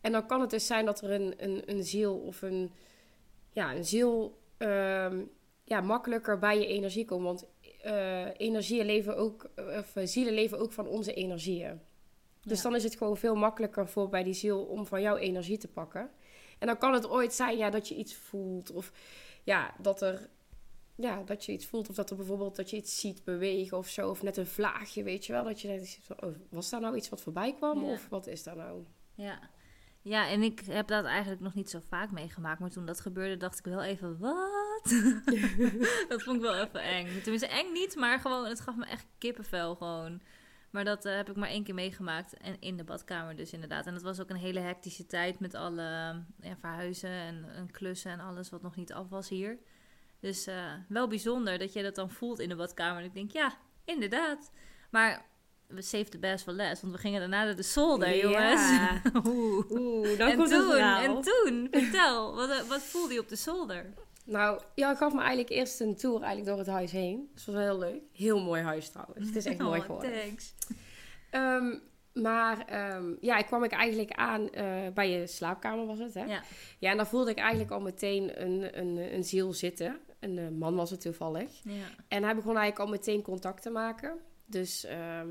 En 0.00 0.12
dan 0.12 0.26
kan 0.26 0.40
het 0.40 0.50
dus 0.50 0.66
zijn 0.66 0.84
dat 0.84 1.00
er 1.00 1.10
een, 1.10 1.34
een, 1.36 1.62
een 1.66 1.84
ziel 1.84 2.16
of 2.16 2.42
een, 2.42 2.72
ja, 3.50 3.74
een 3.74 3.84
ziel 3.84 4.38
ehm, 4.58 5.22
ja, 5.64 5.80
makkelijker 5.80 6.38
bij 6.38 6.58
je 6.58 6.66
energie 6.66 7.04
komt. 7.04 7.24
Want 7.24 7.46
eh, 7.82 8.26
energieën 8.36 8.86
leven 8.86 9.16
ook, 9.16 9.50
of 9.56 9.96
eh, 9.96 10.06
zielen 10.06 10.34
leven 10.34 10.58
ook 10.58 10.72
van 10.72 10.86
onze 10.86 11.14
energieën. 11.14 11.80
Dus 12.42 12.56
Ja. 12.56 12.62
dan 12.62 12.74
is 12.74 12.84
het 12.84 12.96
gewoon 12.96 13.16
veel 13.16 13.34
makkelijker 13.34 13.88
voor 13.88 14.08
bij 14.08 14.22
die 14.22 14.34
ziel 14.34 14.62
om 14.62 14.86
van 14.86 15.00
jouw 15.00 15.16
energie 15.16 15.58
te 15.58 15.68
pakken. 15.68 16.10
En 16.58 16.66
dan 16.66 16.78
kan 16.78 16.92
het 16.92 17.08
ooit 17.08 17.32
zijn 17.32 17.56
ja, 17.56 17.70
dat 17.70 17.88
je 17.88 17.94
iets 17.94 18.14
voelt. 18.14 18.70
Of 18.70 18.92
ja, 19.44 19.74
dat 19.78 20.02
er 20.02 20.28
ja, 21.00 21.22
dat 21.22 21.44
je 21.44 21.52
iets 21.52 21.66
voelt. 21.66 21.88
Of 21.88 21.94
dat 21.94 22.10
er 22.10 22.16
bijvoorbeeld 22.16 22.56
dat 22.56 22.70
je 22.70 22.76
iets 22.76 23.00
ziet 23.00 23.24
bewegen 23.24 23.78
of 23.78 23.88
zo. 23.88 24.10
Of 24.10 24.22
net 24.22 24.36
een 24.36 24.46
vlaagje, 24.46 25.02
weet 25.02 25.26
je 25.26 25.32
wel. 25.32 25.44
Dat 25.44 25.60
je 25.60 25.68
denkt, 25.68 26.00
oh, 26.20 26.34
was 26.50 26.70
daar 26.70 26.80
nou 26.80 26.96
iets 26.96 27.08
wat 27.08 27.20
voorbij 27.20 27.54
kwam? 27.54 27.84
Ja. 27.84 27.92
Of 27.92 28.08
wat 28.08 28.26
is 28.26 28.42
daar 28.42 28.56
nou? 28.56 28.84
Ja. 29.14 29.50
Ja, 30.02 30.28
en 30.28 30.42
ik 30.42 30.60
heb 30.60 30.86
dat 30.86 31.04
eigenlijk 31.04 31.40
nog 31.40 31.54
niet 31.54 31.70
zo 31.70 31.80
vaak 31.88 32.10
meegemaakt. 32.10 32.60
Maar 32.60 32.70
toen 32.70 32.86
dat 32.86 33.00
gebeurde, 33.00 33.36
dacht 33.36 33.58
ik 33.58 33.64
wel 33.64 33.82
even, 33.82 34.18
wat? 34.18 34.82
dat 36.08 36.22
vond 36.22 36.36
ik 36.36 36.42
wel 36.42 36.54
even 36.54 36.82
eng. 36.82 37.06
Tenminste, 37.22 37.48
eng 37.48 37.72
niet, 37.72 37.96
maar 37.96 38.20
gewoon, 38.20 38.46
het 38.46 38.60
gaf 38.60 38.76
me 38.76 38.86
echt 38.86 39.06
kippenvel 39.18 39.74
gewoon. 39.74 40.20
Maar 40.70 40.84
dat 40.84 41.04
eh, 41.04 41.16
heb 41.16 41.30
ik 41.30 41.36
maar 41.36 41.48
één 41.48 41.64
keer 41.64 41.74
meegemaakt. 41.74 42.36
En 42.36 42.60
in 42.60 42.76
de 42.76 42.84
badkamer 42.84 43.36
dus 43.36 43.52
inderdaad. 43.52 43.86
En 43.86 43.92
dat 43.92 44.02
was 44.02 44.20
ook 44.20 44.30
een 44.30 44.36
hele 44.36 44.60
hectische 44.60 45.06
tijd 45.06 45.40
met 45.40 45.54
alle 45.54 45.82
ja, 46.40 46.56
verhuizen 46.60 47.10
en, 47.10 47.44
en 47.54 47.70
klussen 47.70 48.10
en 48.10 48.20
alles 48.20 48.50
wat 48.50 48.62
nog 48.62 48.76
niet 48.76 48.92
af 48.92 49.08
was 49.08 49.28
hier. 49.28 49.58
Dus 50.20 50.46
eh, 50.46 50.72
wel 50.88 51.08
bijzonder 51.08 51.58
dat 51.58 51.72
je 51.72 51.82
dat 51.82 51.94
dan 51.94 52.10
voelt 52.10 52.38
in 52.38 52.48
de 52.48 52.56
badkamer. 52.56 52.98
En 53.02 53.08
ik 53.08 53.14
denk, 53.14 53.30
ja, 53.32 53.52
inderdaad. 53.84 54.50
Maar 54.90 55.26
we 55.66 55.82
saved 55.82 56.10
the 56.10 56.18
best 56.18 56.44
for 56.44 56.52
last. 56.52 56.82
Want 56.82 56.94
we 56.94 57.00
gingen 57.00 57.20
daarna 57.20 57.44
naar 57.44 57.56
de 57.56 57.62
zolder, 57.62 58.16
jongens. 58.16 58.60
Ja. 58.70 59.02
Oeh. 59.26 59.70
Oeh, 59.70 60.18
dan 60.18 60.30
en 60.30 60.36
komt 60.36 60.50
het 60.50 60.60
toen, 60.60 60.78
en 60.78 61.20
toen, 61.20 61.68
vertel, 61.70 62.34
wat, 62.34 62.50
eh, 62.50 62.60
wat 62.60 62.82
voelde 62.82 63.14
je 63.14 63.20
op 63.20 63.28
de 63.28 63.36
zolder? 63.36 63.92
Nou, 64.24 64.60
ja, 64.74 64.94
gaf 64.94 65.12
me 65.12 65.18
eigenlijk 65.18 65.48
eerst 65.50 65.80
een 65.80 65.96
tour 65.96 66.16
eigenlijk 66.22 66.46
door 66.48 66.58
het 66.58 66.66
huis 66.66 66.92
heen. 66.92 67.30
Dus 67.34 67.44
dat 67.44 67.54
was 67.54 67.64
wel 67.64 67.72
heel 67.72 67.90
leuk. 67.90 68.02
Heel 68.12 68.40
mooi 68.40 68.62
huis 68.62 68.88
trouwens. 68.90 69.26
Het 69.26 69.36
is 69.36 69.46
echt 69.46 69.58
mooi 69.68 69.80
Oh, 69.80 69.86
geworden. 69.86 70.12
thanks. 70.12 70.54
Ehm, 71.30 71.74
maar 72.12 72.66
ehm, 72.66 73.04
ja, 73.20 73.36
ik 73.38 73.46
kwam 73.46 73.64
ik 73.64 73.72
eigenlijk 73.72 74.10
aan 74.12 74.50
eh, 74.50 74.88
bij 74.94 75.10
je 75.10 75.26
slaapkamer 75.26 75.86
was 75.86 75.98
het, 75.98 76.14
hè? 76.14 76.24
Ja. 76.24 76.42
Ja, 76.78 76.90
en 76.90 76.96
daar 76.96 77.06
voelde 77.06 77.30
ik 77.30 77.38
eigenlijk 77.38 77.70
al 77.70 77.80
meteen 77.80 78.42
een, 78.42 78.78
een, 78.78 79.14
een 79.14 79.24
ziel 79.24 79.52
zitten. 79.52 79.98
Een 80.20 80.38
eh, 80.38 80.48
man 80.48 80.74
was 80.74 80.90
het 80.90 81.00
toevallig. 81.00 81.60
Ja. 81.64 81.84
En 82.08 82.22
hij 82.22 82.34
begon 82.34 82.56
eigenlijk 82.56 82.78
al 82.78 82.96
meteen 82.96 83.22
contact 83.22 83.62
te 83.62 83.70
maken. 83.70 84.18
Dus 84.46 84.84
ehm, 84.84 85.28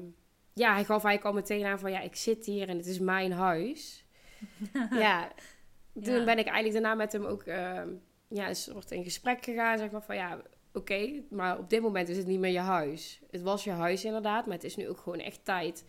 ja, 0.54 0.74
hij 0.74 0.84
gaf 0.86 1.04
eigenlijk 1.04 1.26
al 1.26 1.34
meteen 1.42 1.66
aan 1.66 1.80
van 1.80 1.92
ja, 1.92 2.00
ik 2.00 2.16
zit 2.16 2.46
hier 2.46 2.70
en 2.70 2.78
het 2.78 2.86
is 2.86 3.00
mijn 3.00 3.32
huis. 3.32 4.06
ja, 4.92 5.32
toen 6.04 6.14
Ja. 6.14 6.24
ben 6.24 6.38
ik 6.38 6.46
eigenlijk 6.48 6.74
daarna 6.74 6.96
met 6.96 7.12
hem 7.12 7.26
ook 7.26 7.44
ehm, 7.44 7.90
ja, 8.28 8.48
een 8.50 8.56
soort 8.56 8.92
in 8.92 9.04
gesprek 9.04 9.44
gegaan. 9.44 9.78
Zeg 9.78 9.92
maar 9.92 10.04
van 10.04 10.16
ja, 10.16 10.42
oké, 10.74 11.22
maar 11.30 11.58
op 11.58 11.70
dit 11.70 11.82
moment 11.82 12.10
is 12.10 12.18
het 12.18 12.28
niet 12.28 12.40
meer 12.40 12.52
je 12.52 12.60
huis. 12.60 13.22
Het 13.32 13.42
was 13.42 13.64
je 13.64 13.72
huis 13.72 14.06
inderdaad, 14.06 14.46
maar 14.46 14.56
het 14.56 14.64
is 14.64 14.76
nu 14.76 14.90
ook 14.90 14.98
gewoon 15.00 15.20
echt 15.20 15.46
tijd 15.46 15.86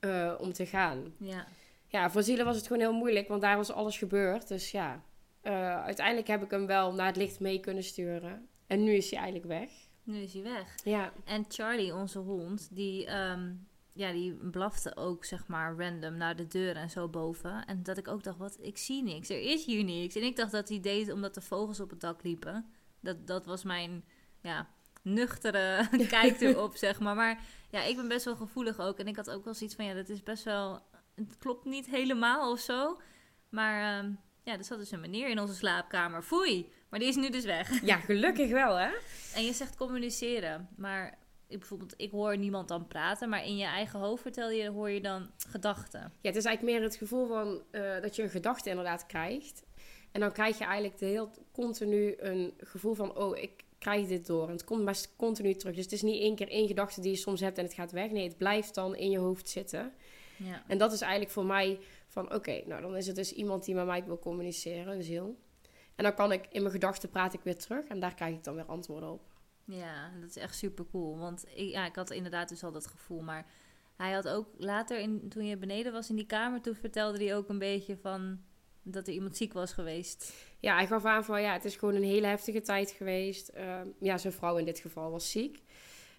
eh, 0.00 0.34
om 0.38 0.52
te 0.52 0.66
gaan. 0.66 1.14
ja. 1.18 1.46
Ja, 1.86 2.10
voor 2.10 2.22
zielen 2.22 2.44
was 2.44 2.56
het 2.56 2.66
gewoon 2.66 2.82
heel 2.82 2.92
moeilijk, 2.92 3.28
want 3.28 3.42
daar 3.42 3.56
was 3.56 3.72
alles 3.72 3.98
gebeurd. 3.98 4.48
Dus 4.48 4.70
ja, 4.70 5.02
eh, 5.42 5.84
uiteindelijk 5.84 6.26
heb 6.26 6.42
ik 6.42 6.50
hem 6.50 6.66
wel 6.66 6.94
naar 6.94 7.06
het 7.06 7.16
licht 7.16 7.40
mee 7.40 7.60
kunnen 7.60 7.84
sturen. 7.84 8.48
En 8.66 8.84
nu 8.84 8.92
is 8.92 9.10
hij 9.10 9.20
eigenlijk 9.20 9.48
weg. 9.48 9.70
Nu 10.02 10.18
is 10.18 10.32
hij 10.32 10.42
weg. 10.42 10.74
Ja, 10.84 11.12
En 11.24 11.44
Charlie, 11.48 11.94
onze 11.94 12.18
hond, 12.18 12.68
die, 12.70 13.06
ehm, 13.06 13.52
ja, 13.92 14.12
die 14.12 14.34
blafte 14.34 14.96
ook, 14.96 15.24
zeg 15.24 15.46
maar, 15.46 15.76
random 15.76 16.16
naar 16.16 16.36
de 16.36 16.46
deur 16.46 16.76
en 16.76 16.90
zo 16.90 17.08
boven. 17.08 17.64
En 17.64 17.82
dat 17.82 17.98
ik 17.98 18.08
ook 18.08 18.22
dacht, 18.22 18.38
wat, 18.38 18.56
ik 18.60 18.78
zie 18.78 19.02
niks, 19.02 19.28
er 19.28 19.40
is 19.40 19.64
hier 19.64 19.84
niks. 19.84 20.14
En 20.14 20.22
ik 20.22 20.36
dacht 20.36 20.52
dat 20.52 20.68
hij 20.68 20.80
deed 20.80 21.12
omdat 21.12 21.34
de 21.34 21.40
vogels 21.40 21.80
op 21.80 21.90
het 21.90 22.00
dak 22.00 22.22
liepen. 22.22 22.66
Dat, 23.00 23.26
dat 23.26 23.46
was 23.46 23.64
mijn, 23.64 24.04
ja, 24.40 24.68
nuchtere 25.02 25.88
kijk 26.08 26.40
erop, 26.40 26.76
zeg 26.76 27.00
maar. 27.00 27.14
Maar 27.14 27.40
ja, 27.70 27.82
ik 27.82 27.96
ben 27.96 28.08
best 28.08 28.24
wel 28.24 28.36
gevoelig 28.36 28.78
ook. 28.80 28.98
En 28.98 29.06
ik 29.06 29.16
had 29.16 29.30
ook 29.30 29.44
wel 29.44 29.54
zoiets 29.54 29.76
van, 29.76 29.84
ja, 29.84 29.94
dat 29.94 30.08
is 30.08 30.22
best 30.22 30.44
wel, 30.44 30.80
het 31.14 31.38
klopt 31.38 31.64
niet 31.64 31.86
helemaal 31.86 32.52
of 32.52 32.60
zo. 32.60 33.00
Maar 33.48 33.98
ehm, 33.98 34.12
ja, 34.44 34.58
er 34.58 34.64
zat 34.64 34.78
dus 34.78 34.90
een 34.90 35.00
meneer 35.00 35.28
in 35.28 35.40
onze 35.40 35.54
slaapkamer. 35.54 36.22
Foei! 36.22 36.72
Maar 36.88 37.00
die 37.00 37.08
is 37.08 37.16
nu 37.16 37.30
dus 37.30 37.44
weg. 37.44 37.84
ja 37.84 37.96
gelukkig 37.96 38.50
wel 38.50 38.76
hè. 38.76 38.90
En 39.34 39.44
je 39.44 39.52
zegt 39.52 39.76
communiceren, 39.76 40.68
maar 40.76 41.18
ik, 41.48 41.58
bijvoorbeeld, 41.58 41.94
ik 41.96 42.10
hoor 42.10 42.38
niemand 42.38 42.68
dan 42.68 42.86
praten, 42.86 43.28
maar 43.28 43.44
in 43.44 43.56
je 43.56 43.64
eigen 43.64 43.98
hoofd 43.98 44.22
vertel 44.22 44.50
je, 44.50 44.70
hoor 44.70 44.90
je 44.90 45.00
dan 45.00 45.30
gedachten. 45.48 46.00
Ja, 46.00 46.28
het 46.28 46.36
is 46.36 46.44
eigenlijk 46.44 46.76
meer 46.76 46.88
het 46.88 46.96
gevoel 46.96 47.26
van 47.26 47.62
eh, 47.70 48.00
dat 48.00 48.16
je 48.16 48.22
een 48.22 48.30
gedachte 48.30 48.70
inderdaad 48.70 49.06
krijgt. 49.06 49.62
En 50.12 50.20
dan 50.20 50.32
krijg 50.32 50.58
je 50.58 50.64
eigenlijk 50.64 50.98
de 50.98 51.06
heel 51.06 51.30
continu 51.52 52.14
een 52.18 52.54
gevoel 52.58 52.94
van, 52.94 53.16
oh, 53.16 53.36
ik 53.36 53.64
krijg 53.78 54.06
dit 54.06 54.26
door. 54.26 54.46
En 54.46 54.52
het 54.52 54.64
komt 54.64 54.84
maar 54.84 54.96
continu 55.16 55.54
terug. 55.54 55.74
Dus 55.74 55.84
het 55.84 55.92
is 55.92 56.02
niet 56.02 56.20
één 56.20 56.34
keer 56.34 56.48
één 56.48 56.66
gedachte 56.66 57.00
die 57.00 57.10
je 57.10 57.16
soms 57.16 57.40
hebt 57.40 57.58
en 57.58 57.64
het 57.64 57.74
gaat 57.74 57.92
weg. 57.92 58.10
Nee, 58.10 58.28
het 58.28 58.36
blijft 58.36 58.74
dan 58.74 58.96
in 58.96 59.10
je 59.10 59.18
hoofd 59.18 59.48
zitten. 59.48 59.92
Ja. 60.36 60.62
En 60.66 60.78
dat 60.78 60.92
is 60.92 61.00
eigenlijk 61.00 61.32
voor 61.32 61.46
mij 61.46 61.78
van, 62.12 62.34
oké, 62.34 62.62
nou 62.66 62.82
dan 62.82 62.96
is 62.96 63.06
het 63.06 63.16
dus 63.16 63.32
iemand 63.32 63.64
die 63.64 63.74
met 63.74 63.86
mij 63.86 64.04
wil 64.04 64.18
communiceren, 64.18 64.94
een 64.94 65.02
ziel. 65.02 65.36
En 65.94 66.04
dan 66.04 66.14
kan 66.14 66.32
ik 66.32 66.46
in 66.50 66.60
mijn 66.60 66.74
gedachten 66.74 67.10
praat 67.10 67.34
ik 67.34 67.40
weer 67.42 67.56
terug 67.56 67.86
en 67.86 68.00
daar 68.00 68.14
krijg 68.14 68.34
ik 68.34 68.44
dan 68.44 68.54
weer 68.54 68.64
antwoorden 68.64 69.10
op. 69.10 69.22
Ja, 69.64 70.10
dat 70.20 70.28
is 70.28 70.36
echt 70.36 70.56
super 70.56 70.84
cool. 70.90 71.18
Want 71.18 71.44
ik, 71.54 71.70
ja, 71.70 71.86
ik 71.86 71.94
had 71.94 72.10
inderdaad 72.10 72.48
dus 72.48 72.64
al 72.64 72.72
dat 72.72 72.86
gevoel. 72.86 73.20
Maar 73.20 73.46
hij 73.96 74.12
had 74.12 74.28
ook 74.28 74.48
later, 74.56 74.98
in, 74.98 75.28
toen 75.28 75.46
je 75.46 75.56
beneden 75.56 75.92
was 75.92 76.10
in 76.10 76.16
die 76.16 76.26
kamer, 76.26 76.60
toen 76.60 76.74
vertelde 76.74 77.24
hij 77.24 77.36
ook 77.36 77.48
een 77.48 77.58
beetje 77.58 77.96
van 77.96 78.40
dat 78.82 79.06
er 79.06 79.12
iemand 79.12 79.36
ziek 79.36 79.52
was 79.52 79.72
geweest. 79.72 80.32
Ja, 80.60 80.74
hij 80.74 80.86
gaf 80.86 81.04
aan 81.04 81.24
van 81.24 81.42
ja, 81.42 81.52
het 81.52 81.64
is 81.64 81.76
gewoon 81.76 81.94
een 81.94 82.02
hele 82.02 82.26
heftige 82.26 82.60
tijd 82.60 82.90
geweest. 82.90 83.48
Ehm, 83.48 83.88
ja, 83.98 84.18
zijn 84.18 84.32
vrouw 84.32 84.56
in 84.56 84.64
dit 84.64 84.78
geval 84.78 85.10
was 85.10 85.30
ziek. 85.30 85.62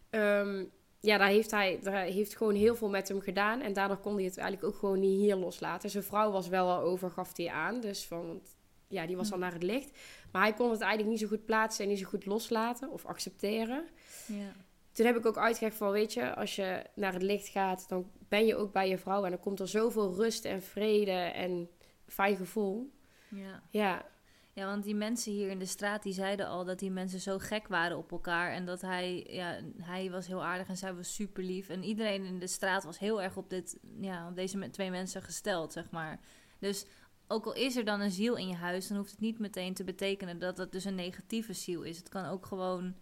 Ehm, 0.09 0.65
ja, 1.05 1.17
daar 1.17 1.27
heeft 1.27 1.51
hij 1.51 1.79
daar 1.81 2.03
heeft 2.03 2.37
gewoon 2.37 2.55
heel 2.55 2.75
veel 2.75 2.89
met 2.89 3.07
hem 3.07 3.21
gedaan. 3.21 3.61
En 3.61 3.73
daardoor 3.73 3.97
kon 3.97 4.15
hij 4.15 4.23
het 4.23 4.37
eigenlijk 4.37 4.73
ook 4.73 4.79
gewoon 4.79 4.99
niet 4.99 5.19
hier 5.19 5.35
loslaten. 5.35 5.89
Zijn 5.89 6.03
vrouw 6.03 6.31
was 6.31 6.47
wel 6.47 6.69
al 6.69 6.81
over, 6.81 7.09
gaf 7.09 7.37
hij 7.37 7.49
aan. 7.49 7.79
Dus 7.81 8.05
van, 8.05 8.41
ja, 8.87 9.05
die 9.05 9.15
was 9.15 9.31
al 9.31 9.37
naar 9.37 9.53
het 9.53 9.63
licht. 9.63 9.91
Maar 10.31 10.41
hij 10.41 10.53
kon 10.53 10.71
het 10.71 10.81
eigenlijk 10.81 11.11
niet 11.11 11.19
zo 11.19 11.27
goed 11.27 11.45
plaatsen 11.45 11.83
en 11.83 11.89
niet 11.89 11.99
zo 11.99 12.05
goed 12.05 12.25
loslaten 12.25 12.89
of 12.89 13.05
accepteren. 13.05 13.85
Ja. 14.27 14.55
Toen 14.91 15.05
heb 15.05 15.17
ik 15.17 15.25
ook 15.25 15.37
uitgelegd 15.37 15.75
van, 15.75 15.91
weet 15.91 16.13
je, 16.13 16.35
als 16.35 16.55
je 16.55 16.83
naar 16.95 17.13
het 17.13 17.21
licht 17.21 17.47
gaat, 17.47 17.89
dan 17.89 18.11
ben 18.27 18.45
je 18.45 18.55
ook 18.55 18.71
bij 18.71 18.89
je 18.89 18.97
vrouw. 18.97 19.23
En 19.23 19.31
dan 19.31 19.39
komt 19.39 19.59
er 19.59 19.67
zoveel 19.67 20.15
rust 20.15 20.45
en 20.45 20.61
vrede 20.61 21.11
en 21.11 21.69
fijn 22.07 22.35
gevoel. 22.35 22.91
Ja. 23.29 23.63
Ja, 23.69 24.05
ja, 24.53 24.65
want 24.65 24.83
die 24.83 24.95
mensen 24.95 25.31
hier 25.31 25.49
in 25.49 25.59
de 25.59 25.65
straat, 25.65 26.03
die 26.03 26.13
zeiden 26.13 26.47
al 26.47 26.65
dat 26.65 26.79
die 26.79 26.91
mensen 26.91 27.19
zo 27.19 27.37
gek 27.37 27.67
waren 27.67 27.97
op 27.97 28.11
elkaar. 28.11 28.51
En 28.51 28.65
dat 28.65 28.81
hij, 28.81 29.25
ja, 29.29 29.59
hij 29.81 30.11
was 30.11 30.27
heel 30.27 30.43
aardig 30.43 30.67
en 30.67 30.77
zij 30.77 30.93
was 30.93 31.15
super 31.15 31.43
lief. 31.43 31.69
En 31.69 31.83
iedereen 31.83 32.25
in 32.25 32.39
de 32.39 32.47
straat 32.47 32.83
was 32.83 32.99
heel 32.99 33.21
erg 33.21 33.37
op, 33.37 33.49
dit, 33.49 33.79
ja, 33.99 34.27
op 34.27 34.35
deze 34.35 34.69
twee 34.69 34.91
mensen 34.91 35.21
gesteld, 35.21 35.73
zeg 35.73 35.89
maar. 35.91 36.19
Dus 36.59 36.85
ook 37.27 37.45
al 37.45 37.53
is 37.53 37.75
er 37.75 37.85
dan 37.85 38.01
een 38.01 38.11
ziel 38.11 38.35
in 38.35 38.47
je 38.47 38.55
huis, 38.55 38.87
dan 38.87 38.97
hoeft 38.97 39.11
het 39.11 39.19
niet 39.19 39.39
meteen 39.39 39.73
te 39.73 39.83
betekenen 39.83 40.39
dat 40.39 40.55
dat 40.55 40.71
dus 40.71 40.85
een 40.85 40.95
negatieve 40.95 41.53
ziel 41.53 41.83
is. 41.83 41.97
Het 41.97 42.09
kan 42.09 42.25
ook 42.25 42.45
gewoon 42.45 42.95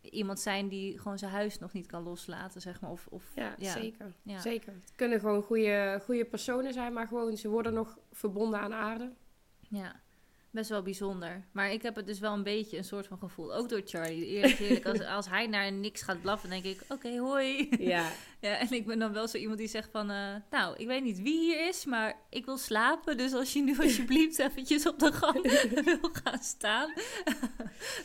iemand 0.00 0.40
zijn 0.40 0.68
die 0.68 0.98
gewoon 0.98 1.18
zijn 1.18 1.30
huis 1.30 1.58
nog 1.58 1.72
niet 1.72 1.86
kan 1.86 2.02
loslaten, 2.02 2.60
zeg 2.60 2.80
maar. 2.80 2.90
Of, 2.90 3.06
of, 3.10 3.32
ja, 3.34 3.54
zeker. 3.58 4.14
Ja. 4.22 4.40
zeker. 4.40 4.72
Het 4.72 4.92
kunnen 4.96 5.20
gewoon 5.20 5.42
goede, 5.42 6.00
goede 6.04 6.24
personen 6.24 6.72
zijn, 6.72 6.92
maar 6.92 7.06
gewoon 7.06 7.36
ze 7.36 7.48
worden 7.48 7.74
nog 7.74 7.98
verbonden 8.10 8.60
aan 8.60 8.74
aarde. 8.74 9.12
Ja, 9.68 10.01
best 10.52 10.70
wel 10.70 10.82
bijzonder. 10.82 11.44
Maar 11.52 11.72
ik 11.72 11.82
heb 11.82 11.96
het 11.96 12.06
dus 12.06 12.18
wel 12.18 12.32
een 12.32 12.42
beetje 12.42 12.76
een 12.76 12.84
soort 12.84 13.06
van 13.06 13.18
gevoel. 13.18 13.54
Ook 13.54 13.68
door 13.68 13.82
Charlie. 13.84 14.26
Eerlijk, 14.26 14.58
eerlijk 14.58 14.86
als, 14.86 15.00
als 15.18 15.28
hij 15.28 15.46
naar 15.46 15.72
niks 15.72 16.02
gaat 16.02 16.20
blaffen, 16.20 16.50
denk 16.50 16.64
ik, 16.64 16.80
oké, 16.88 17.18
hoi. 17.18 17.68
Ja. 17.78 18.10
ja. 18.40 18.58
En 18.58 18.72
ik 18.72 18.86
ben 18.86 18.98
dan 18.98 19.12
wel 19.12 19.28
zo 19.28 19.36
iemand 19.36 19.58
die 19.58 19.68
zegt 19.68 19.90
van, 19.90 20.10
eh, 20.10 20.34
nou, 20.50 20.76
ik 20.76 20.86
weet 20.86 21.02
niet 21.02 21.22
wie 21.22 21.38
hier 21.38 21.68
is, 21.68 21.84
maar 21.84 22.14
ik 22.30 22.44
wil 22.44 22.58
slapen. 22.58 23.16
Dus 23.16 23.32
als 23.32 23.52
je 23.52 23.62
nu 23.62 23.78
alsjeblieft 23.82 24.38
eventjes 24.38 24.86
op 24.86 24.98
de 24.98 25.12
gang 25.12 25.42
wil 25.84 26.10
gaan 26.12 26.42
staan. 26.42 26.92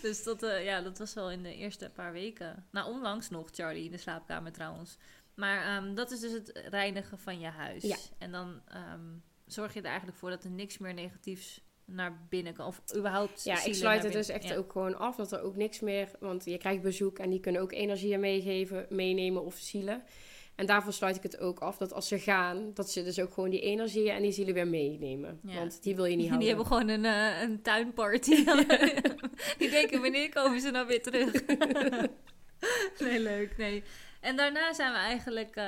dus 0.02 0.24
dat, 0.24 0.44
eh, 0.44 0.66
ja, 0.66 0.82
dat 0.82 0.98
was 0.98 1.14
wel 1.14 1.32
in 1.32 1.44
de 1.44 1.56
eerste 1.56 1.90
paar 1.90 2.12
weken. 2.12 2.66
Nou, 2.72 2.92
onlangs 2.92 3.30
nog, 3.30 3.50
Charlie, 3.52 3.86
in 3.86 3.92
de 3.92 3.98
slaapkamer 3.98 4.52
trouwens. 4.52 4.98
Maar 5.36 5.64
ehm, 5.64 5.94
dat 5.94 6.12
is 6.12 6.20
dus 6.20 6.32
het 6.32 6.62
reinigen 6.70 7.20
van 7.20 7.40
je 7.40 7.48
huis. 7.48 7.84
Ja. 7.84 7.98
En 8.18 8.32
dan 8.32 8.62
ehm, 8.68 9.16
zorg 9.46 9.74
je 9.74 9.80
er 9.80 9.86
eigenlijk 9.86 10.18
voor 10.18 10.30
dat 10.30 10.44
er 10.44 10.50
niks 10.50 10.78
meer 10.78 10.94
negatiefs 10.94 11.62
naar 11.88 12.26
binnen 12.30 12.54
kan. 12.54 12.68
Of 12.68 12.82
überhaupt. 12.96 13.44
Ja, 13.44 13.64
ik 13.64 13.76
sluit 13.76 14.04
het 14.04 14.14
dus 14.14 14.30
echt 14.30 14.48
ja. 14.48 14.56
ook 14.56 14.72
gewoon 14.72 14.98
af. 14.98 15.16
Dat 15.16 15.32
er 15.32 15.42
ook 15.42 15.56
niks 15.56 15.80
meer... 15.80 16.12
Want 16.20 16.46
je 16.46 16.58
krijgt 16.58 16.82
bezoek 16.82 17.20
en 17.20 17.30
die 17.30 17.40
kunnen 17.40 17.62
ook 17.62 17.72
energieën 17.72 18.20
meegeven, 18.20 18.86
meenemen 18.90 19.46
of 19.46 19.56
zielen. 19.56 20.04
En 20.56 20.66
daarvoor 20.66 20.94
sluit 20.94 21.16
ik 21.16 21.24
het 21.24 21.40
ook 21.40 21.60
af. 21.60 21.78
Dat 21.78 21.94
als 21.94 22.08
ze 22.08 22.20
gaan, 22.20 22.74
dat 22.74 22.92
ze 22.92 23.04
dus 23.04 23.20
ook 23.20 23.34
gewoon 23.34 23.50
die 23.50 23.62
energieën 23.62 24.16
en 24.16 24.22
die 24.22 24.32
zielen 24.32 24.54
weer 24.54 24.68
meenemen. 24.68 25.40
Ja. 25.44 25.56
Want 25.56 25.84
die 25.84 25.96
wil 25.96 26.06
je 26.06 26.16
niet 26.16 26.20
Die 26.20 26.30
houden. 26.30 26.48
hebben 26.48 26.66
gewoon 26.66 26.88
een, 26.88 27.06
eh, 27.06 27.42
een 27.42 27.62
tuinparty. 27.62 28.36
die 29.58 29.70
denken, 29.78 30.02
wanneer 30.02 30.30
komen 30.30 30.62
ze 30.62 30.72
nou 30.72 30.88
weer 30.88 31.04
terug? 31.04 31.32
nee, 33.00 33.20
leuk. 33.20 33.58
Nee. 33.58 33.84
En 34.22 34.36
daarna 34.36 34.74
zijn 34.74 34.92
we 34.92 34.98
eigenlijk 34.98 35.56
eh, 35.56 35.64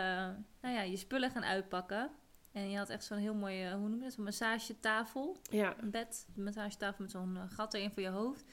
nou 0.61 0.75
ja, 0.75 0.81
je 0.81 0.97
spullen 0.97 1.31
gaan 1.31 1.45
uitpakken. 1.45 2.09
En 2.51 2.69
je 2.69 2.77
had 2.77 2.89
echt 2.89 3.03
zo'n 3.03 3.17
heel 3.17 3.33
mooie, 3.33 3.71
hoe 3.71 3.87
noem 3.87 3.97
je 3.97 4.03
dat, 4.03 4.13
zo'n 4.13 4.23
massagetafel. 4.23 5.37
Ja, 5.49 5.75
Een 5.79 5.91
bed, 5.91 6.27
een 6.35 6.43
massagetafel 6.43 7.03
met 7.03 7.11
zo'n 7.11 7.37
eh, 7.37 7.43
gat 7.49 7.73
erin 7.73 7.91
voor 7.91 8.01
je 8.01 8.09
hoofd. 8.09 8.43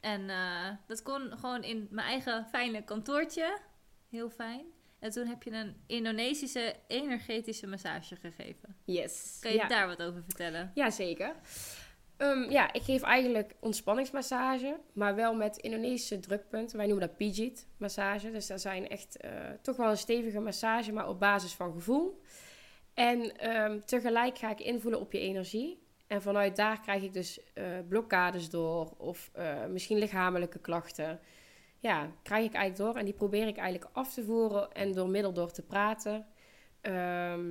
En 0.00 0.30
eh, 0.30 0.68
dat 0.86 1.02
kon 1.02 1.38
gewoon 1.38 1.62
in 1.62 1.88
mijn 1.90 2.06
eigen 2.06 2.46
fijne 2.46 2.84
kantoortje. 2.84 3.58
Heel 4.08 4.30
fijn. 4.30 4.64
En 4.98 5.10
toen 5.10 5.26
heb 5.26 5.42
je 5.42 5.50
een 5.50 5.76
Indonesische 5.86 6.74
energetische 6.86 7.66
massage 7.66 8.16
gegeven. 8.16 8.76
yes. 8.84 9.38
Kan 9.40 9.50
je 9.50 9.56
ja. 9.56 9.68
daar 9.68 9.86
wat 9.86 10.02
over 10.02 10.22
vertellen? 10.22 10.70
Ja, 10.74 10.90
zeker. 10.90 11.34
Ehm, 12.16 12.50
ja, 12.50 12.72
ik 12.72 12.82
geef 12.82 13.02
eigenlijk 13.02 13.54
ontspanningsmassage, 13.60 14.80
maar 14.92 15.14
wel 15.14 15.34
met 15.34 15.56
Indonesische 15.56 16.20
drukpunten. 16.20 16.76
Wij 16.76 16.86
noemen 16.86 17.06
dat 17.06 17.16
Pijit 17.16 17.66
massage. 17.76 18.30
Dus 18.30 18.46
dat 18.46 18.60
zijn 18.60 18.88
echt 18.88 19.16
eh, 19.16 19.30
toch 19.62 19.76
wel 19.76 19.90
een 19.90 19.96
stevige 19.96 20.40
massage, 20.40 20.92
maar 20.92 21.08
op 21.08 21.20
basis 21.20 21.54
van 21.54 21.72
gevoel. 21.72 22.22
En 22.94 23.38
ehm, 23.38 23.80
tegelijk 23.84 24.38
ga 24.38 24.50
ik 24.50 24.60
invoelen 24.60 25.00
op 25.00 25.12
je 25.12 25.18
energie. 25.18 25.82
En 26.06 26.22
vanuit 26.22 26.56
daar 26.56 26.80
krijg 26.80 27.02
ik 27.02 27.12
dus 27.12 27.40
eh, 27.52 27.64
blokkades 27.88 28.50
door 28.50 28.94
of 28.96 29.30
eh, 29.32 29.66
misschien 29.66 29.98
lichamelijke 29.98 30.58
klachten. 30.58 31.20
Ja, 31.78 32.10
krijg 32.22 32.44
ik 32.44 32.54
eigenlijk 32.54 32.76
door 32.76 33.00
en 33.00 33.04
die 33.04 33.14
probeer 33.14 33.46
ik 33.46 33.56
eigenlijk 33.56 33.90
af 33.96 34.14
te 34.14 34.24
voeren 34.24 34.72
en 34.72 34.92
door 34.92 35.08
middel 35.08 35.32
door 35.32 35.52
te 35.52 35.62
praten. 35.62 36.26
ehm, 36.80 37.50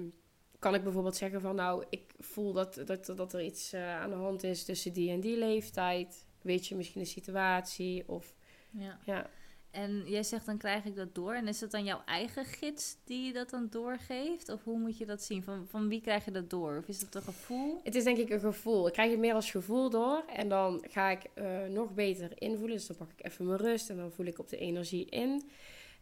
kan 0.60 0.76
ik 0.76 0.84
bijvoorbeeld 0.84 1.16
zeggen 1.16 1.42
van 1.42 1.56
nou, 1.56 1.86
ik 1.90 2.14
voel 2.20 2.54
dat, 2.54 2.82
dat, 2.86 3.06
dat 3.06 3.34
er 3.34 3.42
iets 3.42 3.74
eh, 3.74 4.00
aan 4.00 4.10
de 4.10 4.16
hand 4.16 4.44
is 4.44 4.66
tussen 4.66 4.94
die 4.94 5.12
en 5.12 5.20
die 5.20 5.38
leeftijd. 5.38 6.26
Weet 6.42 6.68
je 6.68 6.76
misschien 6.76 7.02
een 7.02 7.08
situatie 7.08 8.04
of 8.08 8.34
Ja. 8.70 9.00
ja. 9.06 9.30
En 9.72 10.04
jij 10.06 10.24
zegt 10.24 10.46
dan 10.46 10.58
krijg 10.58 10.86
ik 10.86 10.96
dat 10.96 11.16
door. 11.16 11.34
En 11.34 11.48
is 11.48 11.62
het 11.62 11.72
dan 11.72 11.84
jouw 11.84 12.02
eigen 12.06 12.46
gids 12.46 12.96
die 13.04 13.26
je 13.26 13.34
dat 13.34 13.50
dan 13.50 13.68
doorgeeft? 13.70 14.50
Of 14.50 14.64
hoe 14.64 14.78
moet 14.78 14.98
je 14.98 15.06
dat 15.06 15.24
zien? 15.24 15.44
Van, 15.44 15.68
van 15.68 15.88
wie 15.88 16.02
krijg 16.02 16.26
je 16.26 16.32
dat 16.32 16.50
door? 16.50 16.78
Of 16.78 16.88
is 16.88 17.00
dat 17.00 17.16
een 17.16 17.22
gevoel? 17.22 17.80
Het 17.84 17.96
is 17.96 18.04
denk 18.04 18.18
ik 18.18 18.30
een 18.30 18.40
gevoel. 18.40 18.88
Ik 18.88 18.94
krijg 18.94 19.12
het 19.12 19.20
meer 19.20 19.34
als 19.34 19.52
gevoel 19.52 19.90
door 19.90 20.24
en 20.36 20.50
dan 20.50 20.86
ga 20.90 21.10
ik 21.10 21.24
eh, 21.34 21.64
nog 21.70 21.94
beter 21.94 22.42
invoelen. 22.42 22.78
Dus 22.78 22.88
dan 22.88 22.98
pak 22.98 23.12
ik 23.12 23.26
even 23.26 23.46
mijn 23.46 23.60
rust 23.60 23.90
en 23.90 23.98
dan 23.98 24.12
voel 24.12 24.26
ik 24.26 24.40
op 24.40 24.50
de 24.50 24.58
energie 24.58 25.06
in. 25.06 25.50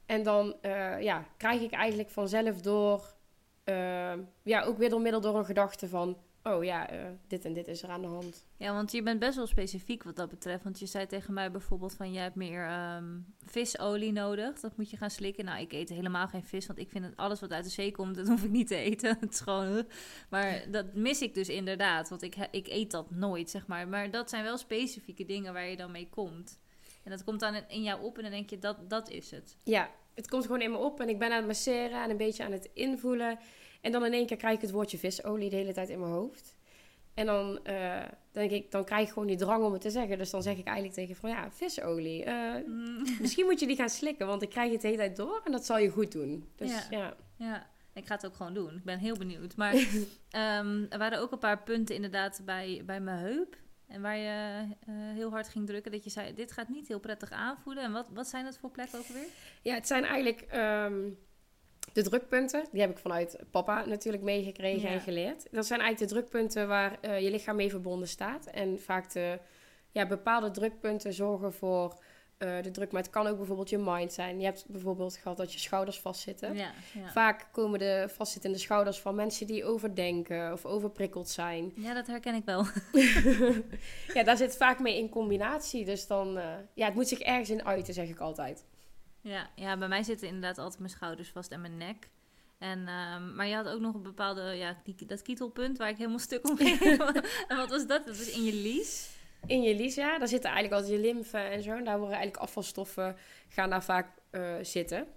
En 0.06 0.24
dan 0.24 0.56
eh, 0.62 1.02
ja, 1.02 1.26
krijg 1.38 1.62
ik 1.62 1.72
eigenlijk 1.72 2.10
vanzelf 2.10 2.62
door, 2.62 3.14
eh, 3.64 4.14
ja, 4.44 4.64
ook 4.64 4.78
weer 4.78 4.90
door 4.90 5.02
middel 5.02 5.22
door 5.22 5.38
een 5.38 5.46
gedachte 5.46 5.88
van, 5.88 6.18
oh 6.44 6.64
ja, 6.64 6.90
eh, 6.90 7.00
dit 7.28 7.46
en 7.46 7.54
dit 7.54 7.68
is 7.68 7.84
er 7.84 7.90
aan 7.90 8.02
de 8.02 8.08
hand. 8.08 8.46
Ja, 8.58 8.74
want 8.74 8.92
je 8.92 9.04
bent 9.04 9.20
best 9.20 9.36
wel 9.36 9.48
specifiek 9.48 10.04
wat 10.04 10.16
dat 10.16 10.30
betreft. 10.30 10.64
Want 10.64 10.80
je 10.80 10.86
zei 10.86 11.06
tegen 11.06 11.34
mij 11.34 11.52
bijvoorbeeld 11.52 11.94
van... 11.94 12.14
jij 12.14 12.24
hebt 12.24 12.36
meer 12.36 12.66
ehm, 12.66 13.18
visolie 13.46 14.12
nodig. 14.12 14.60
Dat 14.60 14.78
moet 14.78 14.90
je 14.90 14.98
gaan 14.98 15.10
slikken. 15.10 15.46
Nou, 15.46 15.62
ik 15.62 15.72
eet 15.74 15.90
helemaal 15.90 16.28
geen 16.28 16.44
vis. 16.44 16.68
Want 16.68 16.80
ik 16.80 16.90
vind 16.90 17.04
dat 17.04 17.16
alles 17.16 17.40
wat 17.40 17.52
uit 17.52 17.64
de 17.64 17.70
zee 17.70 17.92
komt... 17.92 18.16
dat 18.16 18.28
hoef 18.28 18.44
ik 18.44 18.52
niet 18.52 18.68
te 18.68 18.76
eten. 18.76 19.18
Het 19.20 19.34
is 19.34 19.40
gewoon... 19.40 19.86
Maar 20.30 20.72
dat 20.72 20.94
mis 20.94 21.22
ik 21.22 21.34
dus 21.34 21.50
inderdaad. 21.50 22.10
Want 22.10 22.22
ik, 22.22 22.36
ik 22.52 22.68
eet 22.68 22.92
dat 22.92 23.12
nooit, 23.12 23.50
zeg 23.50 23.68
maar. 23.68 23.88
Maar 23.88 24.12
dat 24.12 24.30
zijn 24.30 24.44
wel 24.44 24.58
specifieke 24.58 25.26
dingen 25.26 25.54
waar 25.54 25.68
je 25.68 25.78
dan 25.78 25.92
mee 25.92 26.10
komt. 26.10 26.60
En 27.04 27.12
dat 27.12 27.24
komt 27.24 27.40
dan 27.40 27.56
in- 27.56 27.70
in 27.70 27.84
jou 27.84 28.02
op 28.02 28.16
en 28.18 28.22
dan 28.24 28.32
denk 28.32 28.50
je... 28.50 28.60
dat, 28.60 28.90
dat 28.90 29.10
is 29.10 29.32
het. 29.32 29.58
Ja, 29.64 29.90
het 30.14 30.30
komt 30.30 30.46
gewoon 30.46 30.62
in 30.62 30.72
me 30.72 30.78
op 30.78 31.00
en 31.00 31.10
ik 31.10 31.20
ben 31.20 31.32
aan 31.32 31.38
het 31.38 31.48
masseren 31.48 32.04
en 32.04 32.10
een 32.10 32.18
beetje 32.18 32.44
aan 32.44 32.52
het 32.52 32.70
invoelen. 32.74 33.40
En 33.82 33.92
dan 33.92 34.06
in 34.06 34.14
één 34.14 34.26
keer 34.26 34.38
krijg 34.38 34.56
ik 34.56 34.62
het 34.62 34.72
woordje 34.72 34.98
visolie 34.98 35.50
de 35.50 35.56
hele 35.56 35.74
tijd 35.74 35.90
in 35.90 36.00
mijn 36.00 36.12
hoofd. 36.12 36.56
En 37.14 37.26
dan, 37.26 37.60
eh, 37.64 38.04
denk 38.32 38.52
ik, 38.52 38.72
dan 38.72 38.84
krijg 38.86 39.08
ik 39.08 39.14
gewoon 39.14 39.28
die 39.28 39.38
drang 39.38 39.64
om 39.64 39.72
het 39.74 39.82
te 39.82 39.90
zeggen. 39.90 40.18
Dus 40.18 40.30
dan 40.30 40.44
zeg 40.44 40.58
ik 40.58 40.66
eigenlijk 40.66 40.96
tegen 40.96 41.16
van 41.16 41.30
ja, 41.30 41.52
visolie. 41.52 42.24
eh, 42.24 42.54
Mm. 42.66 43.04
misschien 43.22 43.46
moet 43.46 43.60
je 43.60 43.68
die 43.68 43.76
gaan 43.76 43.90
slikken, 43.90 44.28
want 44.28 44.42
ik 44.42 44.50
krijg 44.50 44.72
het 44.72 44.82
de 44.82 44.88
hele 44.88 45.00
tijd 45.00 45.16
door 45.16 45.42
en 45.46 45.52
dat 45.52 45.66
zal 45.66 45.78
je 45.78 45.90
goed 45.90 46.12
doen. 46.12 46.50
Dus 46.56 46.72
Ja. 46.72 46.86
ja. 46.90 47.16
Ja, 47.36 47.68
ik 47.94 48.06
ga 48.06 48.16
het 48.16 48.26
ook 48.26 48.36
gewoon 48.36 48.54
doen. 48.54 48.76
Ik 48.76 48.84
ben 48.84 49.00
heel 49.00 49.18
benieuwd. 49.18 49.56
Maar 49.56 49.74
ehm, 50.30 50.86
er 50.90 50.98
waren 50.98 51.20
ook 51.20 51.32
een 51.32 51.38
paar 51.40 51.64
punten 51.64 51.96
inderdaad 51.96 52.42
bij, 52.46 52.82
bij 52.86 53.00
mijn 53.02 53.20
heup. 53.20 53.58
En 53.88 54.02
waar 54.02 54.18
je 54.18 54.66
eh, 54.80 54.94
heel 55.14 55.30
hard 55.30 55.50
ging 55.50 55.68
drukken. 55.68 55.92
Dat 55.92 56.04
je 56.04 56.10
zei, 56.10 56.34
dit 56.34 56.52
gaat 56.52 56.70
niet 56.70 56.88
heel 56.88 57.00
prettig 57.00 57.32
aanvoelen. 57.32 57.84
En 57.84 57.92
wat, 57.92 58.10
wat 58.14 58.28
zijn 58.28 58.44
dat 58.46 58.58
voor 58.58 58.70
plekken 58.72 59.00
ook 59.00 59.06
weer? 59.08 59.28
Ja, 59.62 59.74
het 59.74 59.88
zijn 59.88 60.04
eigenlijk 60.04 60.42
ehm, 60.42 61.10
de 61.94 62.02
drukpunten. 62.02 62.66
Die 62.72 62.82
heb 62.82 62.90
ik 62.90 62.98
vanuit 62.98 63.38
papa 63.52 63.86
natuurlijk 63.86 64.24
meegekregen 64.24 64.90
Ja. 64.90 64.94
en 64.96 65.02
geleerd. 65.02 65.48
Dat 65.52 65.66
zijn 65.66 65.80
eigenlijk 65.80 66.12
de 66.12 66.18
drukpunten 66.20 66.68
waar 66.68 66.98
eh, 67.02 67.20
je 67.20 67.32
lichaam 67.32 67.56
mee 67.56 67.70
verbonden 67.70 68.08
staat. 68.08 68.46
En 68.46 68.80
vaak 68.80 69.12
de 69.12 69.40
ja, 69.92 70.08
bepaalde 70.08 70.52
drukpunten 70.52 71.14
zorgen 71.14 71.54
voor 71.54 72.00
eh, 72.38 72.62
de 72.62 72.72
druk. 72.72 72.92
Maar 72.92 73.02
het 73.02 73.12
kan 73.12 73.28
ook 73.28 73.38
bijvoorbeeld 73.38 73.70
je 73.70 73.78
mind 73.78 74.14
zijn. 74.14 74.40
Je 74.40 74.46
hebt 74.46 74.66
bijvoorbeeld 74.68 75.18
gehad 75.18 75.38
dat 75.38 75.54
je 75.54 75.60
schouders 75.60 76.00
vastzitten. 76.00 76.56
Ja, 76.56 76.72
ja. 76.94 77.12
Vaak 77.12 77.48
komen 77.52 77.80
de 77.80 78.10
vastzittende 78.12 78.58
schouders 78.58 79.00
van 79.00 79.16
mensen 79.16 79.48
die 79.48 79.66
overdenken 79.66 80.54
of 80.54 80.66
overprikkeld 80.66 81.30
zijn. 81.30 81.72
ja, 81.86 81.94
dat 81.94 82.08
herken 82.08 82.36
ik 82.36 82.46
wel. 82.46 82.66
ja, 84.14 84.24
daar 84.24 84.38
zit 84.38 84.58
vaak 84.58 84.80
mee 84.80 84.98
in 84.98 85.10
combinatie. 85.10 85.86
Dus 85.86 86.08
dan, 86.08 86.38
eh, 86.38 86.54
ja, 86.74 86.86
het 86.86 86.96
moet 86.96 87.08
zich 87.08 87.20
ergens 87.20 87.50
in 87.50 87.66
uiten, 87.66 87.94
zeg 87.94 88.10
ik 88.10 88.20
altijd. 88.20 88.66
Ja, 89.22 89.50
ja, 89.56 89.78
bij 89.78 89.88
mij 89.88 90.04
zitten 90.04 90.28
inderdaad 90.28 90.58
altijd 90.58 90.80
mijn 90.80 90.92
schouders 90.92 91.30
vast 91.30 91.52
en 91.52 91.62
mijn 91.62 91.78
nek. 91.78 92.10
En, 92.58 92.88
ehm, 92.88 93.36
maar 93.36 93.48
je 93.48 93.56
had 93.56 93.68
ook 93.68 93.80
nog 93.80 93.96
een 93.96 94.04
bepaalde, 94.04 94.42
ja, 94.42 94.78
die, 94.84 95.06
dat 95.06 95.22
kietelpunt 95.22 95.78
waar 95.78 95.90
ik 95.90 95.98
helemaal 95.98 96.20
stuk 96.20 96.50
om 96.50 96.58
ging. 96.58 96.80
en 97.48 97.58
wat 97.58 97.70
was 97.70 97.88
dat? 97.88 98.06
Dat 98.06 98.16
is 98.16 98.32
in 98.32 98.44
je 98.44 98.54
lies. 98.54 99.18
In 99.46 99.62
je 99.62 99.76
Lisa, 99.76 100.18
daar 100.18 100.28
zitten 100.28 100.50
eigenlijk 100.50 100.82
altijd 100.82 101.02
je 101.02 101.08
lymfe 101.08 101.38
en 101.38 101.64
zo. 101.64 101.72
En 101.72 101.84
daar 101.84 101.98
worden 101.98 102.18
eigenlijk 102.18 102.44
afvalstoffen, 102.44 103.16
gaan 103.50 103.70
daar 103.70 103.84
vaak 103.84 104.08
eh, 104.30 104.56
zitten. 104.62 105.08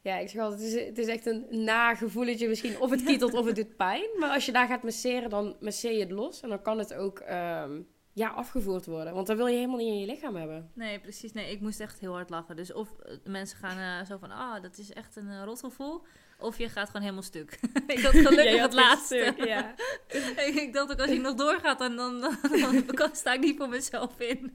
Ja, 0.00 0.16
ik 0.16 0.28
zeg 0.28 0.42
altijd, 0.42 0.60
het 0.60 0.70
is, 0.72 0.86
het 0.86 0.98
is 0.98 1.06
echt 1.06 1.26
een 1.26 1.46
nagevoeletje 1.64 2.48
misschien. 2.48 2.80
Of 2.80 2.90
het 2.90 3.02
kietelt 3.02 3.34
of 3.34 3.46
het 3.46 3.56
doet 3.56 3.76
pijn. 3.76 4.08
Maar 4.18 4.30
als 4.30 4.46
je 4.46 4.52
daar 4.52 4.66
gaat 4.66 4.82
masseren, 4.82 5.30
dan 5.30 5.56
masseer 5.60 5.92
je 5.92 6.00
het 6.00 6.10
los. 6.10 6.40
En 6.40 6.48
dan 6.48 6.62
kan 6.62 6.78
het 6.78 6.94
ook 6.94 7.18
ehm, 7.18 7.80
ja, 8.18 8.28
afgevoerd 8.28 8.86
worden. 8.86 9.14
Want 9.14 9.26
dan 9.26 9.36
wil 9.36 9.46
je 9.46 9.54
helemaal 9.54 9.76
niet 9.76 9.86
in 9.86 9.98
je 9.98 10.06
lichaam 10.06 10.36
hebben. 10.36 10.70
Nee, 10.74 11.00
precies. 11.00 11.32
Nee, 11.32 11.50
ik 11.50 11.60
moest 11.60 11.80
echt 11.80 11.98
heel 11.98 12.12
hard 12.12 12.30
lachen. 12.30 12.56
Dus 12.56 12.72
of 12.72 12.98
eh, 12.98 13.16
mensen 13.24 13.58
gaan 13.58 14.00
eh, 14.00 14.06
zo 14.06 14.16
van, 14.18 14.30
ah, 14.30 14.62
dat 14.62 14.78
is 14.78 14.92
echt 14.92 15.16
een 15.16 15.26
uh, 15.26 15.42
rotgevoel. 15.44 16.04
Of 16.38 16.58
je 16.58 16.68
gaat 16.68 16.86
gewoon 16.86 17.02
helemaal 17.02 17.22
stuk. 17.22 17.60
ik 17.86 18.00
had 18.00 18.12
gelukkig 18.26 18.60
het 18.60 18.72
laatste. 18.72 19.32
stuk, 19.34 19.46
ja. 19.46 19.74
ik, 20.46 20.54
ik 20.54 20.72
dacht 20.72 20.90
ook, 20.90 21.00
als 21.00 21.10
je 21.10 21.20
nog 21.20 21.34
doorgaat, 21.34 21.78
dan, 21.78 21.96
dan, 21.96 22.20
dan, 22.20 22.84
dan 22.86 23.14
sta 23.14 23.32
ik 23.32 23.40
niet 23.40 23.56
voor 23.56 23.68
mezelf 23.68 24.20
in. 24.20 24.54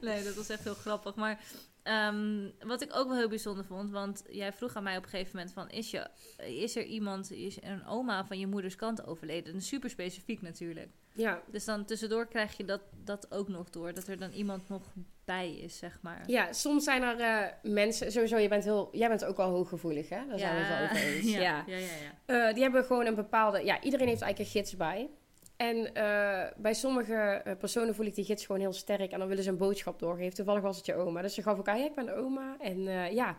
nee, 0.00 0.24
dat 0.24 0.34
was 0.34 0.48
echt 0.48 0.64
heel 0.64 0.74
grappig. 0.74 1.14
Maar 1.14 1.40
ehm, 1.82 2.50
wat 2.60 2.82
ik 2.82 2.96
ook 2.96 3.08
wel 3.08 3.16
heel 3.16 3.28
bijzonder 3.28 3.64
vond, 3.64 3.90
want 3.90 4.24
jij 4.30 4.52
vroeg 4.52 4.74
aan 4.74 4.82
mij 4.82 4.96
op 4.96 5.02
een 5.02 5.10
gegeven 5.10 5.36
moment 5.36 5.54
van, 5.54 5.68
is, 5.70 5.90
je, 5.90 6.08
is 6.36 6.76
er 6.76 6.84
iemand, 6.84 7.30
is 7.32 7.56
er 7.56 7.70
een 7.70 7.86
oma 7.86 8.24
van 8.24 8.38
je 8.38 8.46
moeders 8.46 8.76
kant 8.76 9.06
overleden? 9.06 9.54
En 9.54 9.60
super 9.60 9.90
specifiek 9.90 10.42
natuurlijk. 10.42 10.90
Ja. 11.16 11.42
Dus 11.46 11.64
dan 11.64 11.84
tussendoor 11.84 12.26
krijg 12.26 12.56
je 12.56 12.64
dat, 12.64 12.80
dat 13.04 13.32
ook 13.32 13.48
nog 13.48 13.70
door, 13.70 13.94
dat 13.94 14.06
er 14.06 14.18
dan 14.18 14.30
iemand 14.30 14.68
nog 14.68 14.82
bij 15.26 15.56
is, 15.56 15.78
zeg 15.78 15.98
maar. 16.02 16.22
ja, 16.26 16.52
soms 16.52 16.84
zijn 16.84 17.02
er 17.02 17.20
eh, 17.20 17.72
mensen... 17.72 18.12
Sowieso, 18.12 18.36
je 18.36 18.48
bent 18.48 18.64
heel, 18.64 18.88
jij 18.92 19.08
bent 19.08 19.24
ook 19.24 19.36
wel 19.36 19.48
hooggevoelig, 19.48 20.08
hè? 20.08 20.26
Daar 20.28 20.38
zijn 20.38 20.54
we 20.54 20.60
het 20.60 20.78
wel 20.78 20.84
over 20.84 21.14
eens. 21.14 21.32
ja, 21.32 21.40
ja. 21.40 21.64
ja, 21.66 21.76
ja. 21.76 22.48
Eh, 22.48 22.54
die 22.54 22.62
hebben 22.62 22.84
gewoon 22.84 23.06
een 23.06 23.14
bepaalde... 23.14 23.64
Ja, 23.64 23.82
iedereen 23.82 24.08
heeft 24.08 24.22
eigenlijk 24.22 24.54
een 24.54 24.60
gids 24.60 24.76
bij. 24.76 25.10
En 25.56 25.94
eh, 25.94 26.52
bij 26.56 26.74
sommige 26.74 27.42
personen 27.58 27.94
voel 27.94 28.06
ik 28.06 28.14
die 28.14 28.24
gids 28.24 28.46
gewoon 28.46 28.60
heel 28.60 28.72
sterk. 28.72 29.12
En 29.12 29.18
dan 29.18 29.28
willen 29.28 29.44
ze 29.44 29.50
een 29.50 29.56
boodschap 29.56 29.98
doorgeven. 29.98 30.34
Toevallig 30.34 30.62
was 30.62 30.76
het 30.76 30.86
je 30.86 30.94
oma. 30.94 31.22
Dus 31.22 31.34
ze 31.34 31.42
gaf 31.42 31.58
ook 31.58 31.68
aan, 31.68 31.78
ja, 31.78 31.84
ik 31.84 31.94
ben 31.94 32.06
de 32.06 32.14
oma. 32.14 32.56
En 32.60 32.82
ja. 33.14 33.36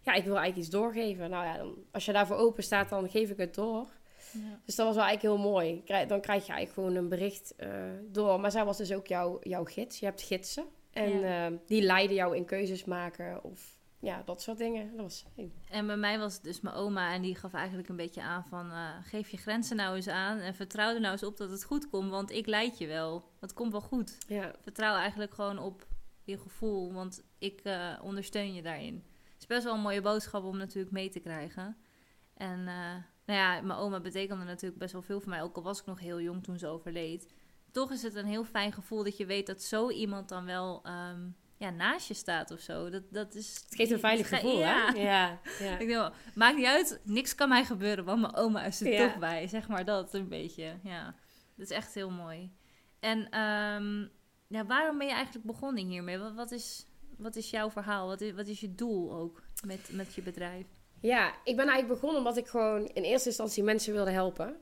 ja, 0.00 0.12
ik 0.12 0.24
wil 0.24 0.36
eigenlijk 0.36 0.56
iets 0.56 0.70
doorgeven. 0.70 1.30
Nou 1.30 1.44
ja, 1.44 1.56
dan, 1.56 1.74
als 1.90 2.04
je 2.04 2.12
daarvoor 2.12 2.36
open 2.36 2.62
staat, 2.62 2.88
dan 2.88 3.10
geef 3.10 3.30
ik 3.30 3.36
het 3.36 3.54
door. 3.54 3.86
Ja. 4.36 4.60
Dus 4.64 4.74
dat 4.74 4.86
was 4.86 4.94
wel 4.96 5.04
eigenlijk 5.04 5.36
heel 5.40 5.50
mooi. 5.50 5.82
Dan 6.06 6.20
krijg 6.20 6.46
je 6.46 6.52
eigenlijk 6.52 6.72
gewoon 6.72 6.94
een 6.94 7.08
bericht 7.08 7.54
eh, 7.56 7.68
door. 8.10 8.40
Maar 8.40 8.50
zij 8.50 8.64
was 8.64 8.76
dus 8.76 8.92
ook 8.92 9.06
jouw, 9.06 9.38
jouw 9.42 9.64
gids. 9.64 9.98
Je 9.98 10.04
hebt 10.06 10.22
gidsen. 10.22 10.64
En 10.92 11.18
Ja. 11.20 11.46
eh, 11.46 11.52
die 11.66 11.82
leiden 11.82 12.16
jou 12.16 12.36
in 12.36 12.44
keuzes 12.44 12.84
maken. 12.84 13.44
Of 13.44 13.74
ja, 13.98 14.22
dat 14.24 14.42
soort 14.42 14.58
dingen. 14.58 14.90
Dat 14.96 15.00
was. 15.00 15.24
En 15.70 15.86
bij 15.86 15.96
mij 15.96 16.18
was 16.18 16.34
het 16.34 16.42
dus 16.42 16.60
mijn 16.60 16.74
oma 16.74 17.12
en 17.14 17.22
die 17.22 17.34
gaf 17.36 17.52
eigenlijk 17.54 17.88
een 17.88 17.96
beetje 17.96 18.22
aan 18.22 18.44
van... 18.44 18.70
eh, 18.70 18.88
geef 19.02 19.28
je 19.28 19.36
grenzen 19.36 19.76
nou 19.76 19.96
eens 19.96 20.08
aan 20.08 20.38
en 20.38 20.54
vertrouw 20.54 20.94
er 20.94 21.00
nou 21.00 21.12
eens 21.12 21.22
op 21.24 21.36
dat 21.36 21.50
het 21.50 21.64
goed 21.64 21.88
komt, 21.88 22.10
want 22.10 22.30
ik 22.30 22.46
leid 22.46 22.78
je 22.78 22.86
wel. 22.86 23.30
Het 23.40 23.52
komt 23.52 23.72
wel 23.72 23.80
goed. 23.80 24.18
Ja, 24.28 24.54
Vertrouw 24.60 24.94
eigenlijk 24.94 25.34
gewoon 25.34 25.58
op 25.58 25.86
je 26.24 26.38
gevoel, 26.38 26.92
want 26.92 27.22
ik 27.38 27.62
ondersteun 28.02 28.54
je 28.54 28.62
daarin. 28.62 28.94
Het 29.32 29.40
is 29.40 29.46
best 29.46 29.64
wel 29.64 29.74
een 29.74 29.80
mooie 29.80 30.00
boodschap 30.00 30.44
om 30.44 30.56
natuurlijk 30.56 30.92
mee 30.92 31.08
te 31.08 31.20
krijgen. 31.20 31.76
En 32.34 32.68
nou 33.26 33.38
ja, 33.40 33.60
mijn 33.60 33.78
oma 33.78 34.00
betekende 34.00 34.44
natuurlijk 34.44 34.80
best 34.80 34.92
wel 34.92 35.02
veel 35.02 35.20
voor 35.20 35.30
mij, 35.30 35.42
ook 35.42 35.56
al 35.56 35.62
was 35.62 35.80
ik 35.80 35.86
nog 35.86 36.00
heel 36.00 36.20
jong 36.20 36.42
toen 36.44 36.58
ze 36.58 36.66
overleed. 36.66 37.32
Toch 37.70 37.92
is 37.92 38.02
het 38.02 38.14
een 38.14 38.26
heel 38.26 38.44
fijn 38.44 38.72
gevoel 38.72 39.04
dat 39.04 39.16
je 39.16 39.26
weet 39.26 39.46
dat 39.46 39.62
zo 39.62 39.90
iemand 39.90 40.28
dan 40.28 40.44
wel 40.44 40.80
ehm, 40.84 41.28
ja, 41.56 41.70
naast 41.70 42.08
je 42.08 42.14
staat 42.14 42.50
of 42.50 42.60
zo. 42.60 42.90
Dat, 42.90 43.02
dat 43.10 43.34
is, 43.34 43.54
het 43.64 43.74
geeft 43.74 43.90
een 43.90 43.98
veilig 43.98 44.28
gevoel, 44.28 44.58
ja. 44.58 44.92
hè? 44.92 45.00
Ja, 45.00 45.40
ja. 45.58 45.78
Ik 45.78 45.88
denk, 45.88 46.12
maakt 46.34 46.56
niet 46.56 46.66
uit, 46.66 47.00
niks 47.04 47.34
kan 47.34 47.48
mij 47.48 47.64
gebeuren, 47.64 48.04
want 48.04 48.20
mijn 48.20 48.34
oma 48.34 48.64
is 48.64 48.80
er 48.80 48.92
Ja. 48.92 49.06
toch 49.08 49.18
bij. 49.18 49.46
Zeg 49.48 49.68
maar 49.68 49.84
dat 49.84 50.14
een 50.14 50.28
beetje, 50.28 50.78
ja. 50.82 51.14
Dat 51.56 51.70
is 51.70 51.76
echt 51.76 51.94
heel 51.94 52.10
mooi. 52.10 52.52
En 53.00 53.30
ehm, 53.30 54.00
ja, 54.46 54.66
waarom 54.66 54.98
ben 54.98 55.06
je 55.06 55.12
eigenlijk 55.12 55.46
begonnen 55.46 55.86
hiermee? 55.86 56.18
Wat, 56.18 56.34
wat, 56.34 56.50
is, 56.50 56.86
wat 57.18 57.36
is 57.36 57.50
jouw 57.50 57.70
verhaal? 57.70 58.06
Wat 58.06 58.20
is, 58.20 58.32
wat 58.32 58.46
is 58.46 58.60
je 58.60 58.74
doel 58.74 59.12
ook 59.12 59.42
met, 59.64 59.88
met 59.92 60.14
je 60.14 60.22
bedrijf? 60.22 60.66
Ja, 61.06 61.28
ik 61.44 61.56
ben 61.56 61.68
eigenlijk 61.68 61.88
begonnen 62.00 62.18
omdat 62.18 62.36
ik 62.36 62.46
gewoon 62.46 62.86
in 62.86 63.02
eerste 63.02 63.28
instantie 63.28 63.62
mensen 63.62 63.92
wilde 63.92 64.10
helpen. 64.10 64.56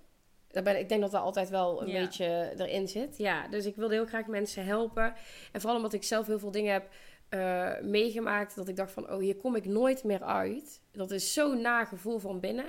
Daar 0.48 0.62
ben, 0.62 0.78
ik 0.78 0.88
denk 0.88 1.00
dat 1.00 1.11
dat 1.11 1.22
altijd 1.22 1.48
wel 1.48 1.83
een 1.83 1.88
Ja. 1.88 2.00
beetje 2.00 2.52
erin 2.57 2.88
zit. 2.88 3.18
Ja, 3.18 3.48
dus 3.48 3.64
ik 3.66 3.76
wilde 3.76 3.94
heel 3.94 4.07
graag 4.07 4.26
mensen 4.26 4.64
helpen. 4.64 5.14
En 5.52 5.61
vooral 5.61 5.76
omdat 5.76 5.92
ik 5.92 6.02
zelf 6.02 6.26
heel 6.26 6.38
veel 6.38 6.50
dingen 6.50 6.72
heb 6.72 6.88
eh, 7.28 7.70
meegemaakt. 7.83 8.54
Dat 8.57 8.68
ik 8.68 8.76
dacht 8.76 8.92
van, 8.92 9.11
oh, 9.12 9.18
hier 9.18 9.37
kom 9.37 9.57
ik 9.57 9.64
nooit 9.64 10.04
meer 10.04 10.22
uit. 10.22 10.80
Dat 10.92 11.11
is 11.11 11.33
zo'n 11.33 11.61
nagevoel 11.61 12.18
van 12.18 12.40
binnen. 12.40 12.66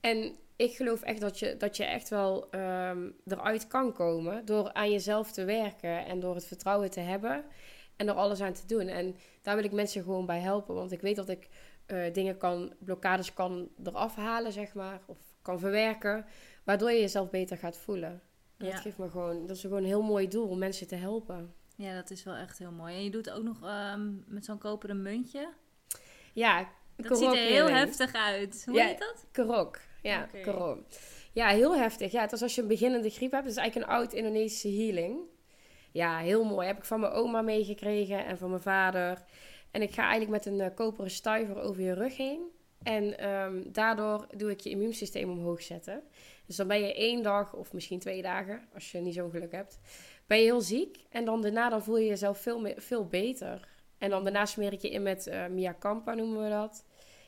En 0.00 0.36
ik 0.56 0.76
geloof 0.76 1.02
echt 1.02 1.20
dat 1.20 1.38
je, 1.38 1.56
dat 1.56 1.76
je 1.76 1.84
echt 1.84 2.08
wel 2.08 2.50
ehm, 2.50 3.10
eruit 3.26 3.66
kan 3.66 3.92
komen. 3.92 4.44
Door 4.44 4.72
aan 4.72 4.90
jezelf 4.90 5.32
te 5.32 5.44
werken 5.44 6.06
en 6.06 6.20
door 6.20 6.34
het 6.34 6.46
vertrouwen 6.46 6.90
te 6.90 7.00
hebben. 7.00 7.44
En 7.96 8.08
er 8.08 8.14
alles 8.14 8.40
aan 8.40 8.52
te 8.52 8.66
doen. 8.66 8.86
En 8.88 9.16
daar 9.42 9.54
wil 9.56 9.64
ik 9.64 9.72
mensen 9.72 10.02
gewoon 10.02 10.26
bij 10.26 10.40
helpen. 10.40 10.74
Want 10.74 10.92
ik 10.92 11.00
weet 11.00 11.16
dat 11.16 11.28
ik 11.28 11.48
eh, 11.92 12.12
dingen 12.12 12.36
kan, 12.36 12.74
blokkades 12.78 13.32
kan 13.32 13.68
eraf 13.84 14.16
halen, 14.16 14.52
zeg 14.52 14.74
maar. 14.74 15.00
Of 15.06 15.18
kan 15.42 15.58
verwerken. 15.58 16.24
Waardoor 16.64 16.90
je 16.90 17.00
jezelf 17.00 17.30
beter 17.30 17.56
gaat 17.56 17.76
voelen. 17.78 18.22
En 18.58 18.66
Ja. 18.66 18.72
dat 18.72 18.80
geeft 18.80 18.98
me 18.98 19.10
gewoon, 19.10 19.46
dat 19.46 19.56
is 19.56 19.62
gewoon 19.62 19.78
een 19.78 19.84
heel 19.84 20.02
mooi 20.02 20.28
doel 20.28 20.48
om 20.48 20.58
mensen 20.58 20.86
te 20.86 20.94
helpen. 20.94 21.54
Ja, 21.76 21.94
dat 21.94 22.10
is 22.10 22.22
wel 22.22 22.34
echt 22.34 22.58
heel 22.58 22.70
mooi. 22.72 22.94
En 22.94 23.04
je 23.04 23.10
doet 23.10 23.30
ook 23.30 23.42
nog 23.42 23.62
ehm, 23.62 24.10
met 24.26 24.44
zo'n 24.44 24.58
koperen 24.58 25.02
muntje. 25.02 25.48
Ja, 26.32 26.68
Dat 26.96 27.18
ziet 27.18 27.28
er 27.28 27.34
heel 27.36 27.68
heftig 27.68 28.12
uit. 28.12 28.62
Hoe 28.66 28.74
Ja. 28.74 28.86
heet 28.86 28.98
dat? 28.98 29.26
Karok. 29.32 29.78
Ja, 30.02 30.22
Oké. 30.22 30.40
karok. 30.40 30.78
Ja, 31.32 31.48
heel 31.48 31.76
heftig. 31.76 32.12
Ja, 32.12 32.20
het 32.20 32.32
is 32.32 32.42
als 32.42 32.54
je 32.54 32.62
een 32.62 32.68
beginnende 32.68 33.10
griep 33.10 33.30
hebt. 33.30 33.42
Het 33.44 33.52
is 33.52 33.58
eigenlijk 33.58 33.90
een 33.90 33.96
oud 33.96 34.12
Indonesische 34.12 34.68
healing. 34.68 35.18
Ja, 35.92 36.18
heel 36.18 36.44
mooi. 36.44 36.66
Heb 36.66 36.76
ik 36.78 36.84
van 36.84 37.00
mijn 37.00 37.12
oma 37.12 37.42
meegekregen 37.42 38.24
en 38.26 38.38
van 38.38 38.50
mijn 38.50 38.62
vader. 38.62 39.18
En 39.72 39.82
ik 39.82 39.92
ga 39.94 40.02
eigenlijk 40.02 40.30
met 40.30 40.46
een 40.46 40.60
eh, 40.60 40.74
koperen 40.74 41.10
stuiver 41.10 41.60
over 41.60 41.82
je 41.82 41.92
rug 41.92 42.16
heen. 42.16 42.40
En 42.82 43.18
ehm, 43.18 43.62
daardoor 43.72 44.26
doe 44.36 44.50
ik 44.50 44.60
je 44.60 44.70
immuunsysteem 44.70 45.30
omhoog 45.30 45.62
zetten. 45.62 46.02
Dus 46.46 46.56
dan 46.56 46.66
ben 46.66 46.80
je 46.80 46.94
één 46.94 47.22
dag 47.22 47.54
of 47.54 47.72
misschien 47.72 47.98
twee 47.98 48.22
dagen, 48.22 48.68
als 48.74 48.92
je 48.92 48.98
niet 48.98 49.14
zo'n 49.14 49.30
geluk 49.30 49.52
hebt, 49.52 49.80
ben 50.26 50.38
je 50.38 50.44
heel 50.44 50.60
ziek. 50.60 51.04
En 51.10 51.24
dan 51.24 51.42
daarna 51.42 51.68
dan 51.68 51.82
voel 51.82 51.96
je 51.98 52.06
jezelf 52.06 52.38
veel, 52.38 52.60
me- 52.60 52.74
veel 52.76 53.06
beter. 53.06 53.68
En 53.98 54.10
dan 54.10 54.24
daarna 54.24 54.46
smeer 54.46 54.72
ik 54.72 54.82
je 54.82 54.90
in 54.90 55.02
met 55.02 55.26
eh 55.26 55.46
Mia 55.46 55.76
noemen 56.04 56.42
we 56.42 56.48
dat. 56.48 56.84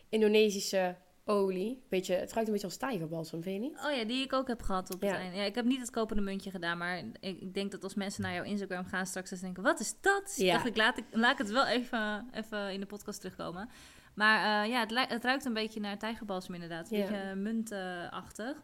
Indonesische 0.09 0.95
olie. 1.25 1.83
Beetje, 1.89 2.15
het 2.15 2.33
ruikt 2.33 2.47
een 2.49 2.53
beetje 2.55 2.67
als 2.69 2.77
tijgerbalsem, 2.77 3.43
vind 3.43 3.55
je 3.63 3.69
niet? 3.69 3.79
Oh 3.87 3.97
ja, 3.97 4.05
die 4.05 4.25
ik 4.25 4.33
ook 4.33 4.49
heb 4.49 4.63
gehad 4.63 4.95
op 4.95 5.01
het 5.01 5.11
Ja. 5.11 5.17
einde. 5.17 5.37
Ja, 5.37 5.43
ik 5.43 5.55
heb 5.55 5.65
niet 5.65 5.81
het 5.81 5.91
kopende 5.91 6.23
muntje 6.23 6.51
gedaan, 6.51 6.79
maar 6.79 6.99
ik, 6.99 7.41
ik 7.41 7.55
denk 7.55 7.71
dat 7.71 7.83
als 7.83 7.95
mensen 7.95 8.23
naar 8.23 8.35
jouw 8.35 8.45
Instagram 8.45 8.85
gaan 8.85 9.07
straks 9.07 9.31
eens 9.31 9.41
denken, 9.41 9.63
wat 9.63 9.81
is 9.81 9.95
dat? 10.01 10.35
Ja. 10.37 10.53
dacht 10.53 10.67
ik, 10.67 10.77
laat, 10.77 10.99
ik, 10.99 11.05
laat 11.11 11.33
ik 11.33 11.39
het 11.39 11.51
wel 11.51 11.67
even, 11.67 12.29
even 12.33 12.73
in 12.73 12.81
de 12.81 12.87
podcast 12.87 13.21
terugkomen. 13.21 13.69
Maar 14.15 14.65
eh, 14.65 14.71
ja, 14.71 14.81
het, 14.81 15.09
het 15.13 15.25
ruikt 15.25 15.45
een 15.45 15.53
beetje 15.53 15.81
naar 15.81 15.99
tijgerbalsem 15.99 16.55
inderdaad. 16.55 16.91
Een 16.91 16.99
Ja. 16.99 17.07
beetje 17.11 17.35
muntachtig. 17.35 18.63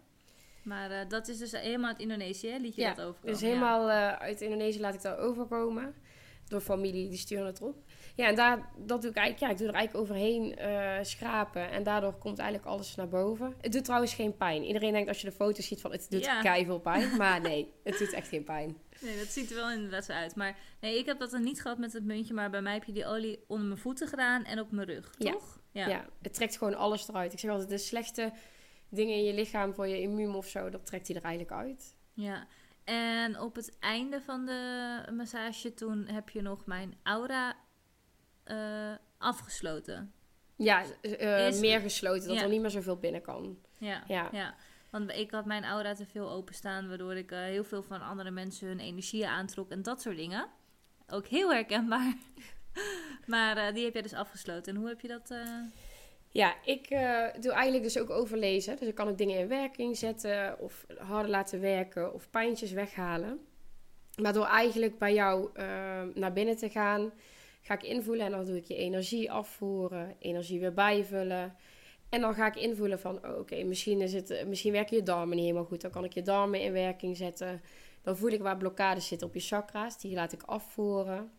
Maar 0.65 0.91
eh, 0.91 1.09
dat 1.09 1.29
is 1.29 1.39
dus 1.39 1.53
helemaal 1.53 1.89
uit 1.91 1.99
Indonesië, 2.01 2.57
liet 2.61 2.75
je 2.75 2.81
Ja, 2.81 2.95
dat 2.95 3.05
overkomen? 3.07 3.33
Dus 3.33 3.41
helemaal 3.49 3.91
eh, 3.91 4.13
uit 4.13 4.41
Indonesië 4.41 4.81
laat 4.81 4.95
ik 4.95 5.03
dat 5.03 5.19
overkomen. 5.19 5.95
Door 6.49 6.61
familie, 6.61 7.09
die 7.09 7.19
sturen 7.19 7.47
het 7.47 7.61
op. 7.63 7.77
Ja, 8.21 8.27
en 8.29 8.35
daar, 8.35 8.71
dat 8.77 9.01
doe 9.03 9.11
ik 9.11 9.17
eigenlijk, 9.17 9.47
ja, 9.47 9.51
ik 9.51 9.59
doe 9.59 9.69
er 9.69 9.75
eigenlijk 9.75 10.05
overheen 10.11 10.57
eh, 10.57 10.99
schrapen. 11.05 11.71
En 11.71 11.83
daardoor 11.83 12.13
komt 12.15 12.39
eigenlijk 12.39 12.69
alles 12.71 12.95
naar 12.95 13.09
boven. 13.09 13.55
Het 13.61 13.73
doet 13.73 13.85
trouwens 13.85 14.15
geen 14.15 14.37
pijn. 14.37 14.65
Iedereen 14.65 14.93
denkt 14.93 15.09
als 15.09 15.21
je 15.21 15.27
de 15.29 15.33
foto's 15.35 15.67
ziet 15.67 15.81
van 15.81 15.93
het 15.93 16.07
doet 16.11 16.25
Ja. 16.25 16.41
keiveel 16.41 16.79
pijn. 16.79 17.17
Maar 17.17 17.41
nee, 17.41 17.73
het 17.85 17.99
doet 17.99 18.13
echt 18.13 18.29
geen 18.29 18.45
pijn. 18.45 18.77
Nee, 19.01 19.19
dat 19.19 19.27
ziet 19.27 19.51
er 19.51 19.57
wel 19.57 19.71
inderdaad 19.71 20.05
zo 20.05 20.13
uit. 20.13 20.37
Maar 20.37 20.57
nee, 20.81 20.99
ik 20.99 21.07
heb 21.07 21.19
dat 21.19 21.31
dan 21.31 21.43
niet 21.43 21.63
gehad 21.63 21.79
met 21.79 21.93
het 21.93 22.05
muntje, 22.05 22.35
maar 22.35 22.51
bij 22.51 22.63
mij 22.63 22.73
heb 22.75 22.85
je 22.85 22.93
die 22.93 23.07
olie 23.07 23.45
onder 23.47 23.67
mijn 23.67 23.81
voeten 23.81 24.09
gedaan 24.09 24.45
en 24.45 24.61
op 24.61 24.71
mijn 24.73 24.87
rug, 24.87 25.15
Ja. 25.19 25.33
toch? 25.33 25.59
Ja. 25.73 26.05
het 26.23 26.35
trekt 26.35 26.57
gewoon 26.59 26.75
alles 26.75 27.09
eruit. 27.09 27.33
Ik 27.33 27.39
zeg 27.39 27.51
altijd, 27.51 27.69
de 27.69 27.79
slechte 27.79 28.33
dingen 28.89 29.15
in 29.17 29.25
je 29.25 29.35
lichaam 29.35 29.75
voor 29.75 29.87
je 29.87 30.01
immuun 30.01 30.35
of 30.35 30.47
zo, 30.47 30.71
dat 30.71 30.87
trekt 30.87 31.07
hij 31.07 31.17
er 31.17 31.23
eigenlijk 31.23 31.55
uit. 31.55 31.95
Ja, 32.13 32.47
en 32.85 33.41
op 33.41 33.55
het 33.55 33.77
einde 33.79 34.21
van 34.21 34.45
de 34.47 35.03
massage 35.17 35.75
toen 35.75 36.07
heb 36.07 36.29
je 36.29 36.43
nog 36.43 36.67
mijn 36.67 36.99
aura 37.03 37.57
eh, 38.51 38.93
afgesloten. 39.19 40.13
Ja, 40.57 40.85
eh, 41.03 41.47
Is- 41.47 41.61
meer 41.61 41.81
gesloten, 41.81 42.29
dat 42.29 42.37
ja. 42.37 42.43
er 42.43 42.49
niet 42.49 42.61
meer 42.61 42.71
zoveel 42.71 42.97
binnen 42.97 43.23
kan. 43.23 43.59
Ja, 43.79 44.05
Ja. 44.09 44.29
ja. 44.33 44.55
Want 44.91 45.11
ik 45.13 45.31
had 45.31 45.45
mijn 45.45 45.65
aura 45.65 45.95
te 45.95 46.07
veel 46.07 46.31
openstaan, 46.31 46.89
waardoor 46.89 47.15
ik 47.15 47.31
eh, 47.33 47.39
heel 47.39 47.65
veel 47.65 47.83
van 47.83 48.01
andere 48.01 48.31
mensen 48.31 48.69
hun 48.69 48.81
energie 48.81 49.27
aantrok 49.29 49.71
en 49.71 49.83
dat 49.83 50.01
soort 50.01 50.17
dingen. 50.17 50.47
Ook 51.09 51.27
heel 51.27 51.53
herkenbaar. 51.53 52.15
Maar 53.27 53.75
die 53.75 53.85
heb 53.85 53.93
jij 53.93 54.03
dus 54.03 54.15
afgesloten. 54.15 54.73
En 54.75 54.79
hoe 54.81 54.89
heb 54.89 55.01
je 55.01 55.09
dat... 55.09 55.35
Ja, 56.29 56.55
ik 56.65 56.89
doe 57.41 57.53
eigenlijk 57.53 57.83
dus 57.83 57.99
ook 57.99 58.11
overlezen. 58.11 58.77
Dus 58.77 58.89
ik 58.89 58.95
kan 58.95 59.09
ook 59.09 59.19
dingen 59.19 59.39
in 59.39 59.49
werking 59.49 59.97
zetten 59.97 60.59
of 60.59 60.87
harder 60.99 61.31
laten 61.31 61.61
werken 61.61 62.15
of 62.15 62.31
pijntjes 62.31 62.73
weghalen. 62.73 63.41
Maar 64.17 64.33
door 64.33 64.47
eigenlijk 64.47 64.99
bij 64.99 65.15
jou 65.15 65.51
naar 66.15 66.33
binnen 66.33 66.57
te 66.57 66.69
gaan, 66.71 67.13
ga 67.61 67.75
ik 67.75 67.83
invoelen 67.83 68.27
en 68.27 68.31
dan 68.31 68.45
doe 68.45 68.57
ik 68.57 68.65
je 68.65 68.77
energie 68.77 69.33
afvoeren, 69.33 70.17
energie 70.19 70.61
weer 70.61 70.75
bijvullen. 70.75 71.57
En 72.09 72.21
dan 72.21 72.35
ga 72.35 72.47
ik 72.47 72.57
invoelen 72.57 73.01
van, 73.01 73.27
oh, 73.27 73.39
oké, 73.39 73.63
misschien, 73.63 74.01
is 74.01 74.13
het, 74.13 74.45
misschien 74.47 74.73
werken 74.73 74.97
je 74.97 75.03
darmen 75.03 75.37
niet 75.37 75.45
helemaal 75.45 75.65
goed. 75.65 75.81
Dan 75.81 75.91
kan 75.91 76.05
ik 76.05 76.13
je 76.13 76.23
darmen 76.23 76.61
in 76.61 76.73
werking 76.73 77.17
zetten. 77.17 77.63
Dan 78.03 78.17
voel 78.17 78.31
ik 78.31 78.43
waar 78.43 78.57
blokkades 78.57 79.07
zitten 79.07 79.27
op 79.27 79.35
je 79.35 79.41
chakra's. 79.41 79.99
Die 79.99 80.15
laat 80.15 80.33
ik 80.33 80.43
afvoeren. 80.43 81.31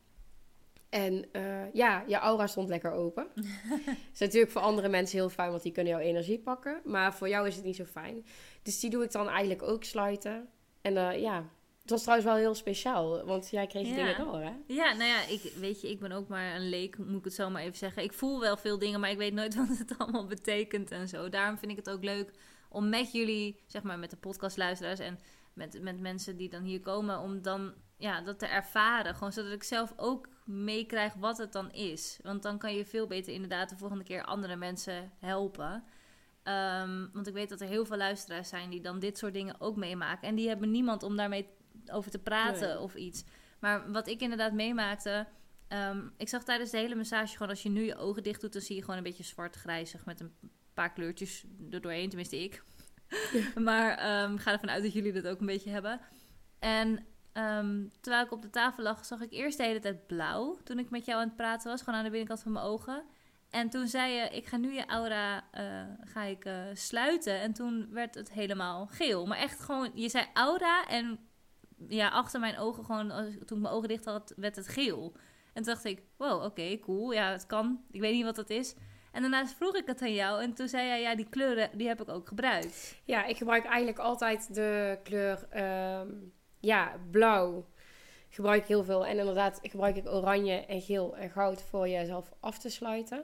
En 0.89 1.25
eh, 1.31 1.73
ja, 1.73 2.03
je 2.07 2.15
aura 2.15 2.47
stond 2.47 2.69
lekker 2.69 2.91
open. 2.91 3.27
Dat 3.35 3.45
is 4.13 4.19
natuurlijk 4.19 4.51
voor 4.51 4.61
andere 4.61 4.89
mensen 4.89 5.17
heel 5.17 5.29
fijn, 5.29 5.49
want 5.49 5.63
die 5.63 5.71
kunnen 5.71 5.93
jouw 5.93 6.01
energie 6.01 6.39
pakken. 6.39 6.81
Maar 6.83 7.13
voor 7.13 7.29
jou 7.29 7.47
is 7.47 7.55
het 7.55 7.65
niet 7.65 7.75
zo 7.75 7.85
fijn. 7.85 8.25
Dus 8.61 8.79
die 8.79 8.89
doe 8.89 9.03
ik 9.03 9.11
dan 9.11 9.29
eigenlijk 9.29 9.61
ook 9.61 9.83
sluiten. 9.83 10.49
En 10.81 10.97
eh, 10.97 11.21
ja, 11.21 11.49
het 11.81 11.89
was 11.89 12.01
trouwens 12.01 12.29
wel 12.29 12.37
heel 12.37 12.55
speciaal, 12.55 13.25
want 13.25 13.49
jij 13.49 13.67
kreeg 13.67 13.87
Ja. 13.87 13.95
dingen 13.95 14.17
door, 14.17 14.39
hè? 14.41 14.53
Ja, 14.67 14.93
nou 14.93 15.03
ja, 15.09 15.25
ik, 15.25 15.41
weet 15.59 15.81
je, 15.81 15.89
ik 15.89 15.99
ben 15.99 16.11
ook 16.11 16.27
maar 16.27 16.55
een 16.55 16.69
leek, 16.69 16.97
moet 16.97 17.17
ik 17.17 17.23
het 17.23 17.33
zo 17.33 17.49
maar 17.49 17.61
even 17.61 17.77
zeggen. 17.77 18.03
Ik 18.03 18.13
voel 18.13 18.39
wel 18.39 18.57
veel 18.57 18.79
dingen, 18.79 18.99
maar 18.99 19.09
ik 19.09 19.17
weet 19.17 19.33
nooit 19.33 19.55
wat 19.67 19.77
het 19.77 19.97
allemaal 19.97 20.27
betekent 20.27 20.91
en 20.91 21.07
zo. 21.07 21.29
Daarom 21.29 21.57
vind 21.57 21.71
ik 21.71 21.77
het 21.77 21.89
ook 21.89 22.03
leuk 22.03 22.31
om 22.69 22.89
met 22.89 23.11
jullie, 23.11 23.63
zeg 23.67 23.83
maar 23.83 23.99
met 23.99 24.09
de 24.09 24.17
podcastluisteraars 24.17 24.99
en 24.99 25.19
met, 25.53 25.81
met 25.81 25.99
mensen 25.99 26.37
die 26.37 26.49
dan 26.49 26.63
hier 26.63 26.79
komen, 26.79 27.19
om 27.19 27.41
dan 27.41 27.73
ja, 27.97 28.21
dat 28.21 28.39
te 28.39 28.45
ervaren. 28.45 29.13
Gewoon 29.15 29.31
zodat 29.33 29.51
ik 29.51 29.63
zelf 29.63 29.93
ook 29.95 30.27
meekrijg 30.45 31.13
wat 31.13 31.37
het 31.37 31.51
dan 31.51 31.71
is. 31.71 32.19
Want 32.23 32.43
dan 32.43 32.57
kan 32.57 32.75
je 32.75 32.85
veel 32.85 33.07
beter 33.07 33.33
inderdaad 33.33 33.69
de 33.69 33.77
volgende 33.77 34.03
keer 34.03 34.23
andere 34.23 34.55
mensen 34.55 35.11
helpen. 35.19 35.83
Ehm, 36.43 37.07
want 37.13 37.27
ik 37.27 37.33
weet 37.33 37.49
dat 37.49 37.61
er 37.61 37.67
heel 37.67 37.85
veel 37.85 37.97
luisteraars 37.97 38.49
zijn 38.49 38.69
die 38.69 38.81
dan 38.81 38.99
dit 38.99 39.17
soort 39.17 39.33
dingen 39.33 39.55
ook 39.61 39.75
meemaken. 39.75 40.27
En 40.27 40.35
die 40.35 40.47
hebben 40.47 40.71
niemand 40.71 41.03
om 41.03 41.15
daarmee 41.17 41.47
over 41.91 42.11
te 42.11 42.19
praten 42.19 42.67
Nee. 42.67 42.79
of 42.79 42.95
iets. 42.95 43.23
Maar 43.59 43.91
wat 43.91 44.07
ik 44.07 44.21
inderdaad 44.21 44.53
meemaakte. 44.53 45.27
ehm, 45.67 46.07
ik 46.17 46.29
zag 46.29 46.43
tijdens 46.43 46.71
de 46.71 46.77
hele 46.77 46.95
massage 46.95 47.33
gewoon 47.33 47.49
als 47.49 47.63
je 47.63 47.69
nu 47.69 47.81
je 47.83 47.95
ogen 47.97 48.23
dicht 48.23 48.41
doet, 48.41 48.53
dan 48.53 48.61
zie 48.61 48.75
je 48.75 48.81
gewoon 48.81 48.97
een 48.97 49.03
beetje 49.03 49.23
zwart-grijzig 49.23 50.05
met 50.05 50.19
een 50.19 50.33
paar 50.73 50.93
kleurtjes 50.93 51.45
er 51.71 51.81
doorheen. 51.81 52.07
Tenminste, 52.07 52.43
ik. 52.43 52.63
maar 53.55 53.91
ik 54.33 54.39
ga 54.39 54.51
ervan 54.51 54.69
uit 54.69 54.83
dat 54.83 54.93
jullie 54.93 55.11
dat 55.13 55.27
ook 55.27 55.39
een 55.39 55.45
beetje 55.45 55.69
hebben. 55.69 55.99
En 56.59 57.05
ehm, 57.33 57.87
terwijl 58.01 58.25
ik 58.25 58.31
op 58.31 58.41
de 58.41 58.49
tafel 58.49 58.83
lag, 58.83 59.05
zag 59.05 59.21
ik 59.21 59.31
eerst 59.31 59.57
de 59.57 59.63
hele 59.63 59.79
tijd 59.79 60.07
blauw. 60.07 60.57
Toen 60.63 60.79
ik 60.79 60.89
met 60.89 61.05
jou 61.05 61.21
aan 61.21 61.27
het 61.27 61.35
praten 61.35 61.69
was, 61.71 61.79
gewoon 61.81 61.95
aan 61.95 62.03
de 62.03 62.09
binnenkant 62.09 62.41
van 62.41 62.51
mijn 62.51 62.65
ogen. 62.65 63.03
En 63.49 63.69
toen 63.69 63.87
zei 63.87 64.13
je, 64.13 64.29
ik 64.29 64.45
ga 64.45 64.57
nu 64.57 64.73
je 64.73 64.85
aura 64.85 65.43
eh, 65.51 65.83
ga 66.03 66.23
ik, 66.23 66.45
eh, 66.45 66.61
sluiten. 66.73 67.39
En 67.39 67.53
toen 67.53 67.87
werd 67.89 68.15
het 68.15 68.31
helemaal 68.31 68.87
geel. 68.87 69.25
Maar 69.25 69.37
echt 69.37 69.59
gewoon, 69.59 69.91
je 69.93 70.09
zei 70.09 70.25
aura 70.33 70.87
en 70.87 71.19
ja, 71.87 72.09
achter 72.09 72.39
mijn 72.39 72.57
ogen 72.57 72.85
gewoon, 72.85 73.09
toen 73.45 73.57
ik 73.57 73.63
mijn 73.63 73.73
ogen 73.73 73.87
dicht 73.87 74.05
had, 74.05 74.33
werd 74.35 74.55
het 74.55 74.67
geel. 74.67 75.13
En 75.53 75.63
toen 75.63 75.73
dacht 75.73 75.85
ik, 75.85 76.01
wow, 76.17 76.43
oké, 76.43 76.79
cool. 76.79 77.11
Ja, 77.13 77.31
het 77.31 77.45
kan. 77.45 77.81
Ik 77.91 77.99
weet 78.01 78.13
niet 78.13 78.23
wat 78.23 78.35
dat 78.35 78.49
is. 78.49 78.75
En 79.11 79.21
daarna 79.21 79.47
vroeg 79.47 79.75
ik 79.75 79.85
het 79.87 80.01
aan 80.01 80.13
jou 80.13 80.41
en 80.41 80.53
toen 80.53 80.67
zei 80.67 80.87
jij, 80.87 81.01
ja, 81.01 81.15
die 81.15 81.29
kleuren, 81.29 81.69
die 81.77 81.87
heb 81.87 82.01
ik 82.01 82.09
ook 82.09 82.27
gebruikt. 82.27 83.01
Ja, 83.03 83.25
ik 83.25 83.37
gebruik 83.37 83.65
eigenlijk 83.65 83.99
altijd 83.99 84.55
de 84.55 84.99
kleur 85.03 85.47
ehm, 85.49 86.09
ja, 86.59 86.99
blauw. 87.11 87.65
Gebruik 88.29 88.61
ik 88.61 88.67
heel 88.67 88.83
veel. 88.83 89.05
En 89.05 89.17
inderdaad 89.17 89.59
gebruik 89.61 89.95
ik 89.95 90.07
oranje 90.07 90.65
en 90.65 90.81
geel 90.81 91.17
en 91.17 91.29
goud 91.29 91.61
voor 91.61 91.87
jezelf 91.87 92.31
af 92.39 92.59
te 92.59 92.69
sluiten. 92.69 93.23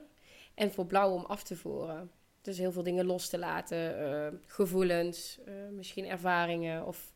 En 0.54 0.72
voor 0.72 0.86
blauw 0.86 1.12
om 1.12 1.24
af 1.24 1.42
te 1.42 1.56
voeren. 1.56 2.10
Dus 2.40 2.58
heel 2.58 2.72
veel 2.72 2.82
dingen 2.82 3.06
los 3.06 3.28
te 3.28 3.38
laten. 3.38 3.98
eh, 3.98 4.38
gevoelens, 4.46 5.38
eh, 5.44 5.54
misschien 5.70 6.06
ervaringen. 6.06 6.86
Of 6.86 7.12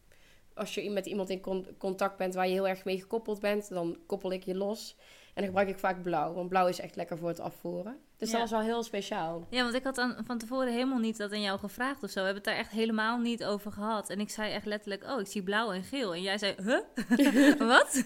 als 0.55 0.75
je 0.75 0.91
met 0.91 1.07
iemand 1.07 1.31
in 1.31 1.41
con- 1.41 1.67
contact 1.79 2.17
bent 2.17 2.35
waar 2.35 2.47
je 2.47 2.53
heel 2.53 2.69
erg 2.69 2.85
mee 2.85 3.01
gekoppeld 3.01 3.41
bent, 3.41 3.69
dan 3.69 3.99
koppel 4.07 4.33
ik 4.33 4.45
je 4.45 4.55
los. 4.55 4.97
En 5.27 5.35
dan 5.35 5.45
gebruik 5.45 5.69
ik 5.69 5.79
vaak 5.79 6.03
blauw. 6.03 6.33
Want 6.33 6.49
blauw 6.49 6.67
is 6.67 6.81
echt 6.81 6.97
lekker 6.97 7.19
voor 7.19 7.29
het 7.29 7.41
afvoeren. 7.41 7.99
Dus 8.23 8.31
Ja. 8.31 8.39
dat 8.39 8.51
was 8.51 8.59
wel 8.59 8.69
heel 8.69 8.83
speciaal. 8.83 9.47
Ja, 9.51 9.63
want 9.63 9.75
ik 9.75 9.85
had 9.85 9.95
dan 9.95 10.17
van 10.27 10.39
tevoren 10.39 10.73
helemaal 10.73 10.99
niet 10.99 11.17
dat 11.17 11.33
aan 11.33 11.41
jou 11.41 11.59
gevraagd 11.59 12.03
of 12.03 12.11
zo. 12.11 12.19
We 12.19 12.25
hebben 12.25 12.43
het 12.43 12.45
daar 12.45 12.57
echt 12.57 12.71
helemaal 12.71 13.19
niet 13.19 13.45
over 13.45 13.73
gehad. 13.73 14.11
En 14.11 14.21
ik 14.21 14.31
zei 14.31 14.53
echt 14.53 14.67
letterlijk, 14.67 15.05
oh, 15.05 15.21
ik 15.21 15.27
zie 15.27 15.43
blauw 15.43 15.73
en 15.73 15.83
geel. 15.83 16.15
En 16.15 16.23
jij 16.23 16.39
zei, 16.39 16.55
huh? 16.63 17.59
Wat? 17.75 18.05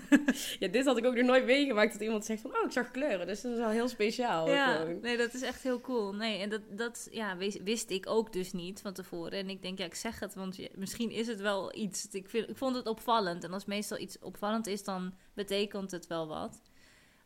Ja, 0.59 0.69
dit 0.69 0.85
had 0.85 0.97
ik 0.97 1.05
ook 1.05 1.15
nog 1.15 1.27
nooit 1.27 1.45
meegemaakt 1.45 1.93
dat 1.93 2.01
iemand 2.01 2.25
zegt 2.25 2.41
van, 2.41 2.51
oh, 2.51 2.65
ik 2.65 2.73
zag 2.73 2.91
kleuren. 2.91 3.27
Dus 3.27 3.41
dat 3.41 3.53
is 3.53 3.59
wel 3.59 3.69
heel 3.69 3.89
speciaal. 3.89 4.49
Ja, 4.49 4.77
gewoon. 4.77 5.01
nee, 5.01 5.17
dat 5.17 5.35
is 5.35 5.43
echt 5.43 5.63
heel 5.63 5.81
cool. 5.81 6.15
Nee, 6.15 6.39
en 6.39 6.49
dat, 6.49 6.61
dat 6.71 7.09
ja, 7.11 7.37
wist, 7.37 7.63
wist 7.63 7.91
ik 7.91 8.09
ook 8.09 8.33
dus 8.33 8.53
niet 8.53 8.81
van 8.81 8.93
tevoren. 8.93 9.33
En 9.39 9.51
ik 9.51 9.63
denk, 9.63 9.79
ja, 9.79 9.85
ik 9.85 9.95
zeg 9.95 10.21
het, 10.21 10.35
want 10.35 10.59
misschien 10.75 11.11
is 11.11 11.27
het 11.27 11.41
wel 11.41 11.77
iets. 11.77 12.09
Ik, 12.11 12.29
vind, 12.29 12.49
ik 12.49 12.57
vond 12.57 12.77
het 12.77 12.87
opvallend. 12.87 13.45
En 13.45 13.53
als 13.53 13.65
meestal 13.65 13.99
iets 13.99 14.19
opvallend 14.19 14.67
is, 14.67 14.85
dan 14.85 15.15
betekent 15.35 15.91
het 15.91 16.07
wel 16.07 16.27
wat. 16.29 16.61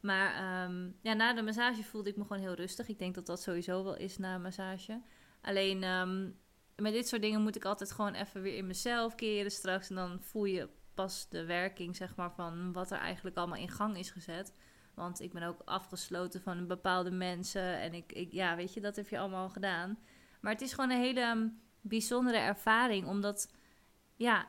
Maar 0.01 0.35
ehm, 0.35 0.91
ja, 1.01 1.13
na 1.13 1.35
de 1.35 1.43
massage 1.43 1.85
voelde 1.85 2.11
ik 2.11 2.17
me 2.17 2.23
gewoon 2.23 2.43
heel 2.43 2.55
rustig. 2.55 2.89
Ik 2.89 2.99
denk 2.99 3.15
dat 3.15 3.27
dat 3.27 3.43
sowieso 3.43 3.85
wel 3.85 3.97
is 3.97 4.19
na 4.19 4.35
een 4.35 4.43
massage. 4.43 5.01
Alleen 5.41 5.83
ehm, 5.83 6.31
met 6.77 6.93
dit 6.93 7.09
soort 7.09 7.23
dingen 7.23 7.43
moet 7.43 7.57
ik 7.57 7.65
altijd 7.65 7.93
gewoon 7.93 8.15
even 8.15 8.43
weer 8.43 8.57
in 8.57 8.67
mezelf 8.67 9.15
keren 9.15 9.51
straks. 9.51 9.89
En 9.89 9.97
dan 9.97 10.21
voel 10.21 10.45
je 10.45 10.69
pas 10.95 11.29
de 11.29 11.45
werking, 11.45 11.97
zeg 11.97 12.17
maar, 12.17 12.33
van 12.33 12.73
wat 12.73 12.91
er 12.91 12.99
eigenlijk 12.99 13.37
allemaal 13.37 13.59
in 13.59 13.69
gang 13.69 13.97
is 13.97 14.11
gezet. 14.11 14.55
Want 14.95 15.21
ik 15.21 15.33
ben 15.33 15.43
ook 15.43 15.63
afgesloten 15.65 16.43
van 16.43 16.67
bepaalde 16.67 17.11
mensen. 17.11 17.81
En 17.81 17.95
ik, 17.95 18.13
ik, 18.13 18.33
ja, 18.33 18.57
weet 18.57 18.75
je, 18.75 18.81
dat 18.81 18.97
heb 18.97 19.09
je 19.09 19.19
allemaal 19.19 19.49
gedaan. 19.49 19.99
Maar 20.41 20.53
het 20.53 20.61
is 20.61 20.73
gewoon 20.73 20.91
een 20.91 21.01
hele 21.01 21.23
um, 21.23 21.61
bijzondere 21.81 22.39
ervaring. 22.39 23.07
Omdat, 23.07 23.53
ja, 24.17 24.49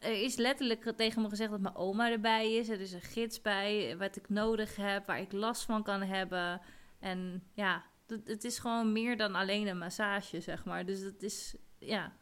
er 0.00 0.22
is 0.22 0.36
letterlijk 0.36 0.92
tegen 0.96 1.22
me 1.22 1.28
gezegd 1.28 1.50
dat 1.50 1.60
mijn 1.60 1.76
oma 1.76 2.10
erbij 2.10 2.52
is. 2.54 2.68
Er 2.68 2.80
is 2.80 2.92
een 2.92 3.00
gids 3.00 3.40
bij, 3.40 3.96
wat 3.98 4.16
ik 4.16 4.28
nodig 4.28 4.76
heb, 4.76 5.06
waar 5.06 5.20
ik 5.20 5.32
last 5.32 5.62
van 5.62 5.82
kan 5.82 6.02
hebben. 6.02 6.60
En 6.98 7.42
ja, 7.54 7.84
het, 8.06 8.28
het 8.28 8.44
is 8.44 8.58
gewoon 8.58 8.92
meer 8.92 9.16
dan 9.16 9.34
alleen 9.34 9.66
een 9.66 9.78
massage, 9.78 10.40
zeg 10.40 10.64
maar. 10.64 10.86
Dus 10.86 11.00
het 11.00 11.22
is, 11.22 11.54
ja, 11.78 12.12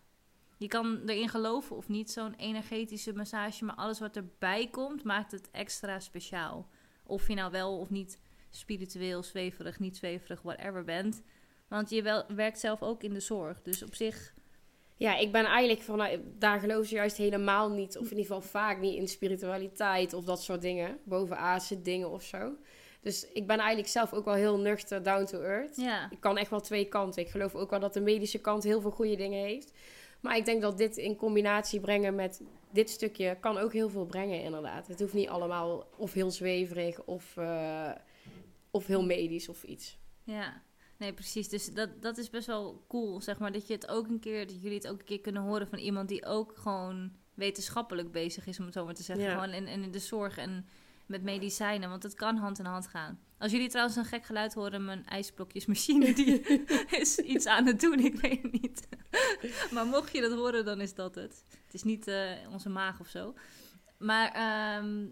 je 0.57 0.69
kan 0.69 1.03
erin 1.07 1.29
geloven 1.29 1.77
of 1.77 1.89
niet, 1.89 2.11
zo'n 2.11 2.35
energetische 2.35 3.13
massage. 3.13 3.65
Maar 3.65 3.77
alles 3.77 4.01
wat 4.01 4.17
erbij 4.17 4.69
komt, 4.71 5.05
maakt 5.05 5.33
het 5.33 5.51
extra 5.51 6.01
speciaal. 6.01 6.69
Of 7.05 7.29
je 7.29 7.35
nou 7.35 7.51
wel 7.51 7.79
of 7.79 7.91
niet 7.91 8.21
spiritueel, 8.51 9.23
zweverig, 9.23 9.79
niet 9.79 9.97
zweverig, 9.97 10.43
whatever 10.43 10.85
bent. 10.85 11.23
Want 11.69 11.91
je 11.91 12.03
wel, 12.03 12.25
werkt 12.35 12.59
zelf 12.59 12.83
ook 12.83 13.03
in 13.03 13.13
de 13.13 13.21
zorg. 13.21 13.63
Dus 13.63 13.83
op 13.83 13.95
zich. 13.95 14.35
Ja, 14.99 15.17
ik 15.17 15.33
ben 15.33 15.45
eigenlijk 15.45 15.83
vanuit, 15.83 16.21
daar 16.39 16.61
geloof 16.61 16.87
ze 16.87 16.95
juist 16.95 17.17
helemaal 17.17 17.71
niet, 17.71 17.99
of 17.99 18.11
in 18.11 18.17
ieder 18.17 18.25
geval 18.25 18.41
vaak 18.41 18.81
niet 18.81 18.95
in 18.95 19.09
spiritualiteit 19.09 20.13
of 20.13 20.25
dat 20.25 20.43
soort 20.43 20.61
dingen, 20.63 20.99
bovenaardse 21.05 21.83
dingen 21.83 22.11
of 22.11 22.23
zo. 22.23 22.57
Dus 23.01 23.27
ik 23.33 23.47
ben 23.47 23.59
eigenlijk 23.59 23.89
zelf 23.89 24.13
ook 24.13 24.25
wel 24.25 24.35
heel 24.35 24.59
nuchter, 24.59 25.03
down 25.03 25.25
to 25.25 25.41
earth. 25.41 25.77
Ja, 25.77 26.11
Ik 26.11 26.21
kan 26.21 26.39
echt 26.39 26.51
wel 26.51 26.61
twee 26.61 26.85
kanten. 26.89 27.23
Ik 27.23 27.29
geloof 27.29 27.55
ook 27.55 27.71
wel 27.71 27.81
dat 27.81 27.93
de 27.95 28.01
medische 28.01 28.39
kant 28.39 28.63
heel 28.63 28.81
veel 28.81 28.91
goede 28.91 29.17
dingen 29.17 29.45
heeft. 29.45 29.73
Maar 30.21 30.37
ik 30.37 30.45
denk 30.45 30.63
dat 30.63 30.79
dit 30.79 30.97
in 30.97 31.17
combinatie 31.17 31.81
brengen 31.81 32.15
met 32.15 32.43
dit 32.71 32.91
stukje 32.91 33.37
kan 33.41 33.59
ook 33.59 33.73
heel 33.73 33.89
veel 33.91 34.07
brengen, 34.07 34.43
inderdaad. 34.43 34.87
Het 34.87 35.01
hoeft 35.01 35.15
niet 35.15 35.29
allemaal 35.29 35.87
of 35.97 36.13
heel 36.13 36.31
zweverig 36.31 37.03
of, 37.05 37.37
eh, 37.37 37.91
of 38.71 38.87
heel 38.87 39.05
medisch 39.05 39.49
of 39.49 39.63
iets. 39.63 39.99
ja. 40.25 40.63
Nee, 40.99 41.13
precies. 41.13 41.49
Dus 41.49 41.73
dat, 41.73 42.03
dat 42.03 42.19
is 42.19 42.31
best 42.31 42.47
wel 42.47 42.85
cool, 42.89 43.21
zeg 43.21 43.39
maar. 43.39 43.53
Dat 43.53 43.67
je 43.67 43.73
het 43.73 43.89
ook 43.89 44.09
een 44.09 44.21
keer, 44.21 44.47
dat 44.47 44.63
jullie 44.63 44.77
het 44.77 44.89
ook 44.89 44.99
een 44.99 45.05
keer 45.05 45.21
kunnen 45.21 45.43
horen 45.43 45.69
van 45.69 45.79
iemand 45.79 46.09
die 46.09 46.27
ook 46.27 46.53
gewoon 46.57 47.13
wetenschappelijk 47.35 48.13
bezig 48.13 48.47
is, 48.47 48.59
om 48.59 48.65
het 48.65 48.75
zo 48.75 48.85
maar 48.85 48.95
te 48.95 49.03
zeggen. 49.03 49.25
Ja. 49.25 49.33
Gewoon 49.33 49.53
in, 49.53 49.67
in 49.67 49.91
de 49.91 49.99
zorg 49.99 50.37
en 50.37 50.67
met 51.07 51.23
medicijnen, 51.23 51.89
want 51.89 52.03
het 52.03 52.15
kan 52.15 52.37
hand 52.37 52.59
in 52.59 52.65
hand 52.65 52.87
gaan. 52.87 53.21
Als 53.39 53.53
jullie 53.53 53.69
trouwens 53.69 53.97
een 53.97 54.05
gek 54.05 54.25
geluid 54.25 54.55
horen, 54.55 54.85
mijn 54.85 55.07
ijsblokjesmachine 55.07 56.13
die 56.15 56.41
is 57.01 57.19
iets 57.19 57.47
aan 57.47 57.67
het 57.67 57.81
doen, 57.81 57.99
ik 57.99 58.21
weet 58.21 58.43
het 58.43 58.53
niet. 58.53 58.89
maar 59.75 59.87
mocht 59.87 60.13
je 60.13 60.21
dat 60.21 60.33
horen, 60.33 60.65
dan 60.65 60.81
is 60.81 60.95
dat 60.95 61.15
het. 61.15 61.45
Het 61.65 61.75
is 61.75 61.83
niet 61.83 62.07
eh, 62.07 62.31
onze 62.53 62.69
maag 62.69 63.01
of 63.01 63.09
zo. 63.09 63.35
Maar 63.99 64.33
ehm, 64.33 65.07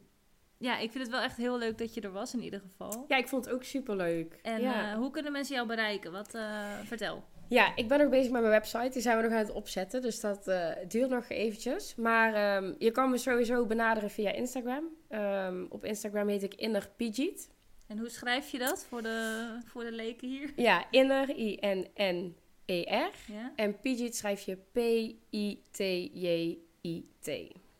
ja, 0.59 0.79
ik 0.79 0.91
vind 0.91 1.05
het 1.05 1.13
wel 1.13 1.23
echt 1.23 1.37
heel 1.37 1.59
leuk 1.59 1.79
dat 1.79 1.95
je 1.95 2.01
er 2.01 2.13
was 2.13 2.35
in 2.35 2.43
ieder 2.43 2.61
geval. 2.61 3.05
Ja, 3.09 3.17
ik 3.17 3.29
vond 3.29 3.45
het 3.45 3.55
ook 3.55 3.65
superleuk. 3.65 4.39
En 4.43 4.61
ja. 4.61 4.91
eh, 4.91 4.97
hoe 4.97 5.11
kunnen 5.11 5.33
mensen 5.33 5.55
jou 5.55 5.67
bereiken? 5.67 6.13
Wat, 6.13 6.35
eh, 6.35 6.79
vertel. 6.85 7.25
Ja, 7.49 7.77
ik 7.77 7.89
ben 7.89 7.99
nog 7.99 8.09
bezig 8.09 8.31
met 8.33 8.41
mijn 8.41 8.53
website. 8.53 8.89
Die 8.93 9.03
zijn 9.03 9.17
we 9.17 9.23
nog 9.23 9.33
aan 9.33 9.39
het 9.39 9.53
opzetten. 9.53 10.03
Dus 10.03 10.21
dat 10.21 10.49
eh, 10.49 10.71
duurt 10.89 11.11
nog 11.11 11.29
eventjes. 11.29 11.95
Maar 11.95 12.35
ehm, 12.35 12.75
je 12.79 12.91
kan 12.91 13.11
me 13.11 13.19
sowieso 13.19 13.67
benaderen 13.67 14.11
via 14.11 14.33
Instagram. 14.33 14.85
Ehm, 15.09 15.65
op 15.69 15.85
Instagram 15.85 16.29
heet 16.29 16.43
ik 16.43 16.55
Inner 16.55 16.89
Pidgeot. 16.97 17.49
En 17.87 17.99
hoe 17.99 18.09
schrijf 18.09 18.51
je 18.51 18.59
dat 18.59 18.85
voor 18.85 19.03
de, 19.03 19.47
voor 19.67 19.85
de 19.85 19.93
leken 19.93 20.29
hier? 20.29 20.53
Ja, 20.57 20.85
Inner, 20.91 21.37
I-N-N-E-R. 21.37 23.15
Ja? 23.33 23.53
En 23.57 23.81
Pidgeot 23.81 24.15
schrijf 24.15 24.41
je 24.41 24.57
P-I-T-J-I-T. 24.73 25.67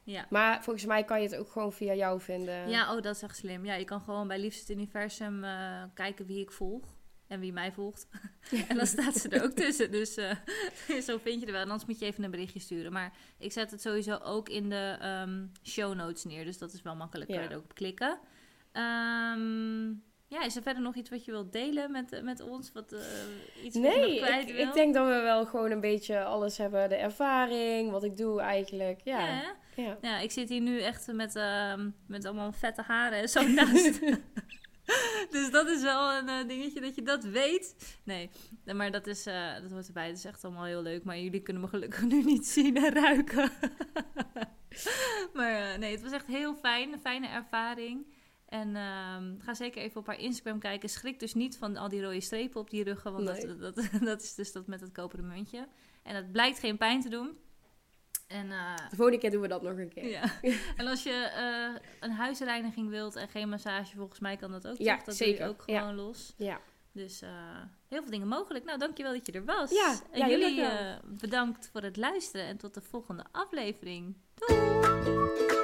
Ja. 0.07 0.27
Maar 0.31 0.63
volgens 0.63 0.85
mij 0.87 1.05
kan 1.05 1.23
je 1.23 1.29
het 1.29 1.37
ook 1.37 1.51
gewoon 1.51 1.73
via 1.73 1.95
jou 1.95 2.21
vinden. 2.21 2.69
Ja, 2.69 2.95
oh, 2.97 3.03
dat 3.03 3.15
is 3.15 3.23
echt 3.23 3.37
slim. 3.37 3.65
Ja, 3.65 3.75
je 3.75 3.85
kan 3.85 4.01
gewoon 4.01 4.29
bij 4.29 4.39
Liefst 4.39 4.61
het 4.61 4.71
Universum 4.77 5.45
eh, 5.45 5.83
kijken 5.95 6.27
wie 6.27 6.41
ik 6.41 6.53
volg. 6.53 6.95
En 7.27 7.41
wie 7.41 7.53
mij 7.53 7.73
volgt. 7.73 8.07
en 8.69 8.77
dan 8.77 8.87
staat 8.87 9.15
ze 9.17 9.29
er 9.29 9.43
ook 9.45 9.51
tussen. 9.65 9.91
Dus 9.91 10.17
eh, 10.17 10.31
zo 11.09 11.19
vind 11.19 11.41
je 11.41 11.47
er 11.47 11.53
wel. 11.53 11.61
En 11.61 11.71
anders 11.71 11.87
moet 11.89 11.99
je 11.99 12.05
even 12.07 12.25
een 12.25 12.31
berichtje 12.31 12.61
sturen. 12.61 12.93
Maar 12.93 13.13
ik 13.39 13.53
zet 13.53 13.71
het 13.71 13.81
sowieso 13.81 14.17
ook 14.23 14.49
in 14.49 14.69
de 14.69 14.97
ehm, 15.01 15.45
show 15.63 15.95
notes 15.95 16.25
neer. 16.25 16.45
Dus 16.45 16.59
dat 16.59 16.73
is 16.73 16.83
wel 16.83 16.97
makkelijk. 16.97 17.31
Kan 17.31 17.39
je 17.39 17.45
Ja. 17.45 17.51
er 17.51 17.57
ook 17.57 17.65
op 17.65 17.75
klikken. 17.75 18.19
Ehm, 18.73 19.87
ja, 20.29 20.43
is 20.45 20.57
er 20.57 20.63
verder 20.63 20.83
nog 20.83 20.95
iets 20.95 21.11
wat 21.11 21.25
je 21.25 21.31
wilt 21.31 21.53
delen 21.53 21.91
met, 21.91 22.23
met 22.23 22.41
ons? 22.41 22.73
Wat, 22.73 22.93
eh, 22.93 23.01
iets 23.65 23.77
wat 23.79 23.85
je 23.93 23.99
Nee, 23.99 24.19
nog 24.19 24.27
kwijt 24.27 24.49
ik, 24.49 24.55
wil? 24.55 24.67
ik 24.67 24.73
denk 24.75 24.95
dat 24.95 25.07
we 25.07 25.21
wel 25.21 25.47
gewoon 25.47 25.71
een 25.71 25.81
beetje 25.81 26.25
alles 26.25 26.59
hebben. 26.59 26.89
De 26.89 26.95
ervaring, 26.97 27.91
wat 27.91 28.05
ik 28.05 28.17
doe 28.17 28.41
eigenlijk. 28.41 29.01
Ja, 29.05 29.27
Ja? 29.27 29.55
Ja. 29.77 29.99
Ja, 30.01 30.19
ik 30.19 30.31
zit 30.31 30.49
hier 30.49 30.61
nu 30.61 30.81
echt 30.81 31.13
met, 31.13 31.37
ehm, 31.37 31.91
met 32.07 32.25
allemaal 32.25 32.53
vette 32.53 32.83
haren 32.83 33.19
en 33.19 33.29
zo 33.29 33.49
naast. 33.59 34.01
dus 35.35 35.51
dat 35.51 35.69
is 35.69 35.83
wel 35.83 36.13
een 36.13 36.29
eh, 36.29 36.49
dingetje 36.49 36.81
dat 36.81 36.95
je 36.95 37.03
dat 37.03 37.25
weet. 37.25 37.99
Nee, 38.05 38.31
maar 38.75 38.91
dat, 38.91 39.07
is, 39.07 39.27
eh, 39.27 39.61
dat 39.63 39.71
hoort 39.71 39.87
erbij. 39.87 40.07
Het 40.07 40.17
is 40.17 40.25
echt 40.25 40.45
allemaal 40.45 40.65
heel 40.65 40.83
leuk. 40.83 41.05
Maar 41.05 41.19
jullie 41.19 41.43
kunnen 41.43 41.63
me 41.63 41.69
gelukkig 41.69 42.03
nu 42.13 42.25
niet 42.25 42.47
zien 42.47 42.77
en 42.77 42.93
ruiken. 42.95 43.51
maar 45.35 45.73
eh, 45.73 45.79
nee, 45.79 45.93
het 45.93 46.03
was 46.03 46.13
echt 46.13 46.27
heel 46.27 46.55
fijn. 46.55 46.93
Een 46.93 47.01
fijne 47.01 47.29
ervaring. 47.29 48.15
En 48.49 48.77
ehm, 48.77 49.39
ga 49.39 49.55
zeker 49.55 49.83
even 49.83 50.01
op 50.01 50.07
haar 50.07 50.19
Instagram 50.21 50.59
kijken. 50.59 50.89
Schrik 50.89 51.21
dus 51.21 51.35
niet 51.35 51.59
van 51.59 51.77
al 51.77 51.89
die 51.89 52.03
rode 52.03 52.21
strepen 52.21 52.61
op 52.61 52.71
die 52.71 52.85
ruggen. 52.85 53.13
Want 53.13 53.25
Nee. 53.25 53.57
dat, 53.57 53.75
dat, 53.75 53.89
dat 54.01 54.23
is 54.23 54.35
dus 54.35 54.53
dat 54.53 54.67
met 54.67 54.81
het 54.81 54.93
koperen 54.93 55.27
muntje. 55.27 55.69
En 56.03 56.15
dat 56.15 56.33
blijkt 56.33 56.59
geen 56.59 56.77
pijn 56.77 57.01
te 57.01 57.09
doen. 57.09 57.39
En 58.27 58.51
eh, 58.53 58.77
De 58.91 58.97
volgende 58.97 59.21
keer 59.21 59.31
doen 59.31 59.41
we 59.41 59.49
dat 59.49 59.63
nog 59.63 59.77
een 59.79 59.89
keer. 59.89 60.09
ja. 60.09 60.25
En 60.77 60.87
als 60.87 61.03
je 61.03 61.11
eh, 61.11 61.83
een 62.01 62.11
huisreiniging 62.11 62.89
wilt 62.89 63.17
en 63.17 63.29
geen 63.29 63.49
massage, 63.49 63.97
volgens 63.97 64.21
mij 64.21 64.37
kan 64.37 64.51
dat 64.51 64.69
ook. 64.69 64.77
Ja, 64.79 64.97
toch? 64.97 65.05
Dat 65.05 65.17
zeker. 65.17 65.39
doe 65.39 65.47
je 65.47 65.53
ook 65.53 65.63
Ja. 65.67 65.81
gewoon 65.81 65.95
los. 65.95 66.33
Ja. 66.37 66.61
Dus 66.93 67.23
eh, 67.23 67.31
heel 67.89 68.03
veel 68.03 68.11
dingen 68.11 68.29
mogelijk. 68.29 68.65
Nou, 68.65 68.79
dankjewel 68.79 69.13
dat 69.13 69.27
je 69.27 69.33
er 69.33 69.45
was. 69.45 69.71
Ja, 69.71 69.95
en 70.11 70.19
ja, 70.19 70.29
jullie 70.29 70.65
bedankt 71.05 71.69
voor 71.73 71.83
het 71.83 71.97
luisteren 71.97 72.47
en 72.47 72.57
tot 72.57 72.75
de 72.75 72.83
volgende 72.83 73.25
aflevering. 73.33 74.17
Doei! 74.35 75.56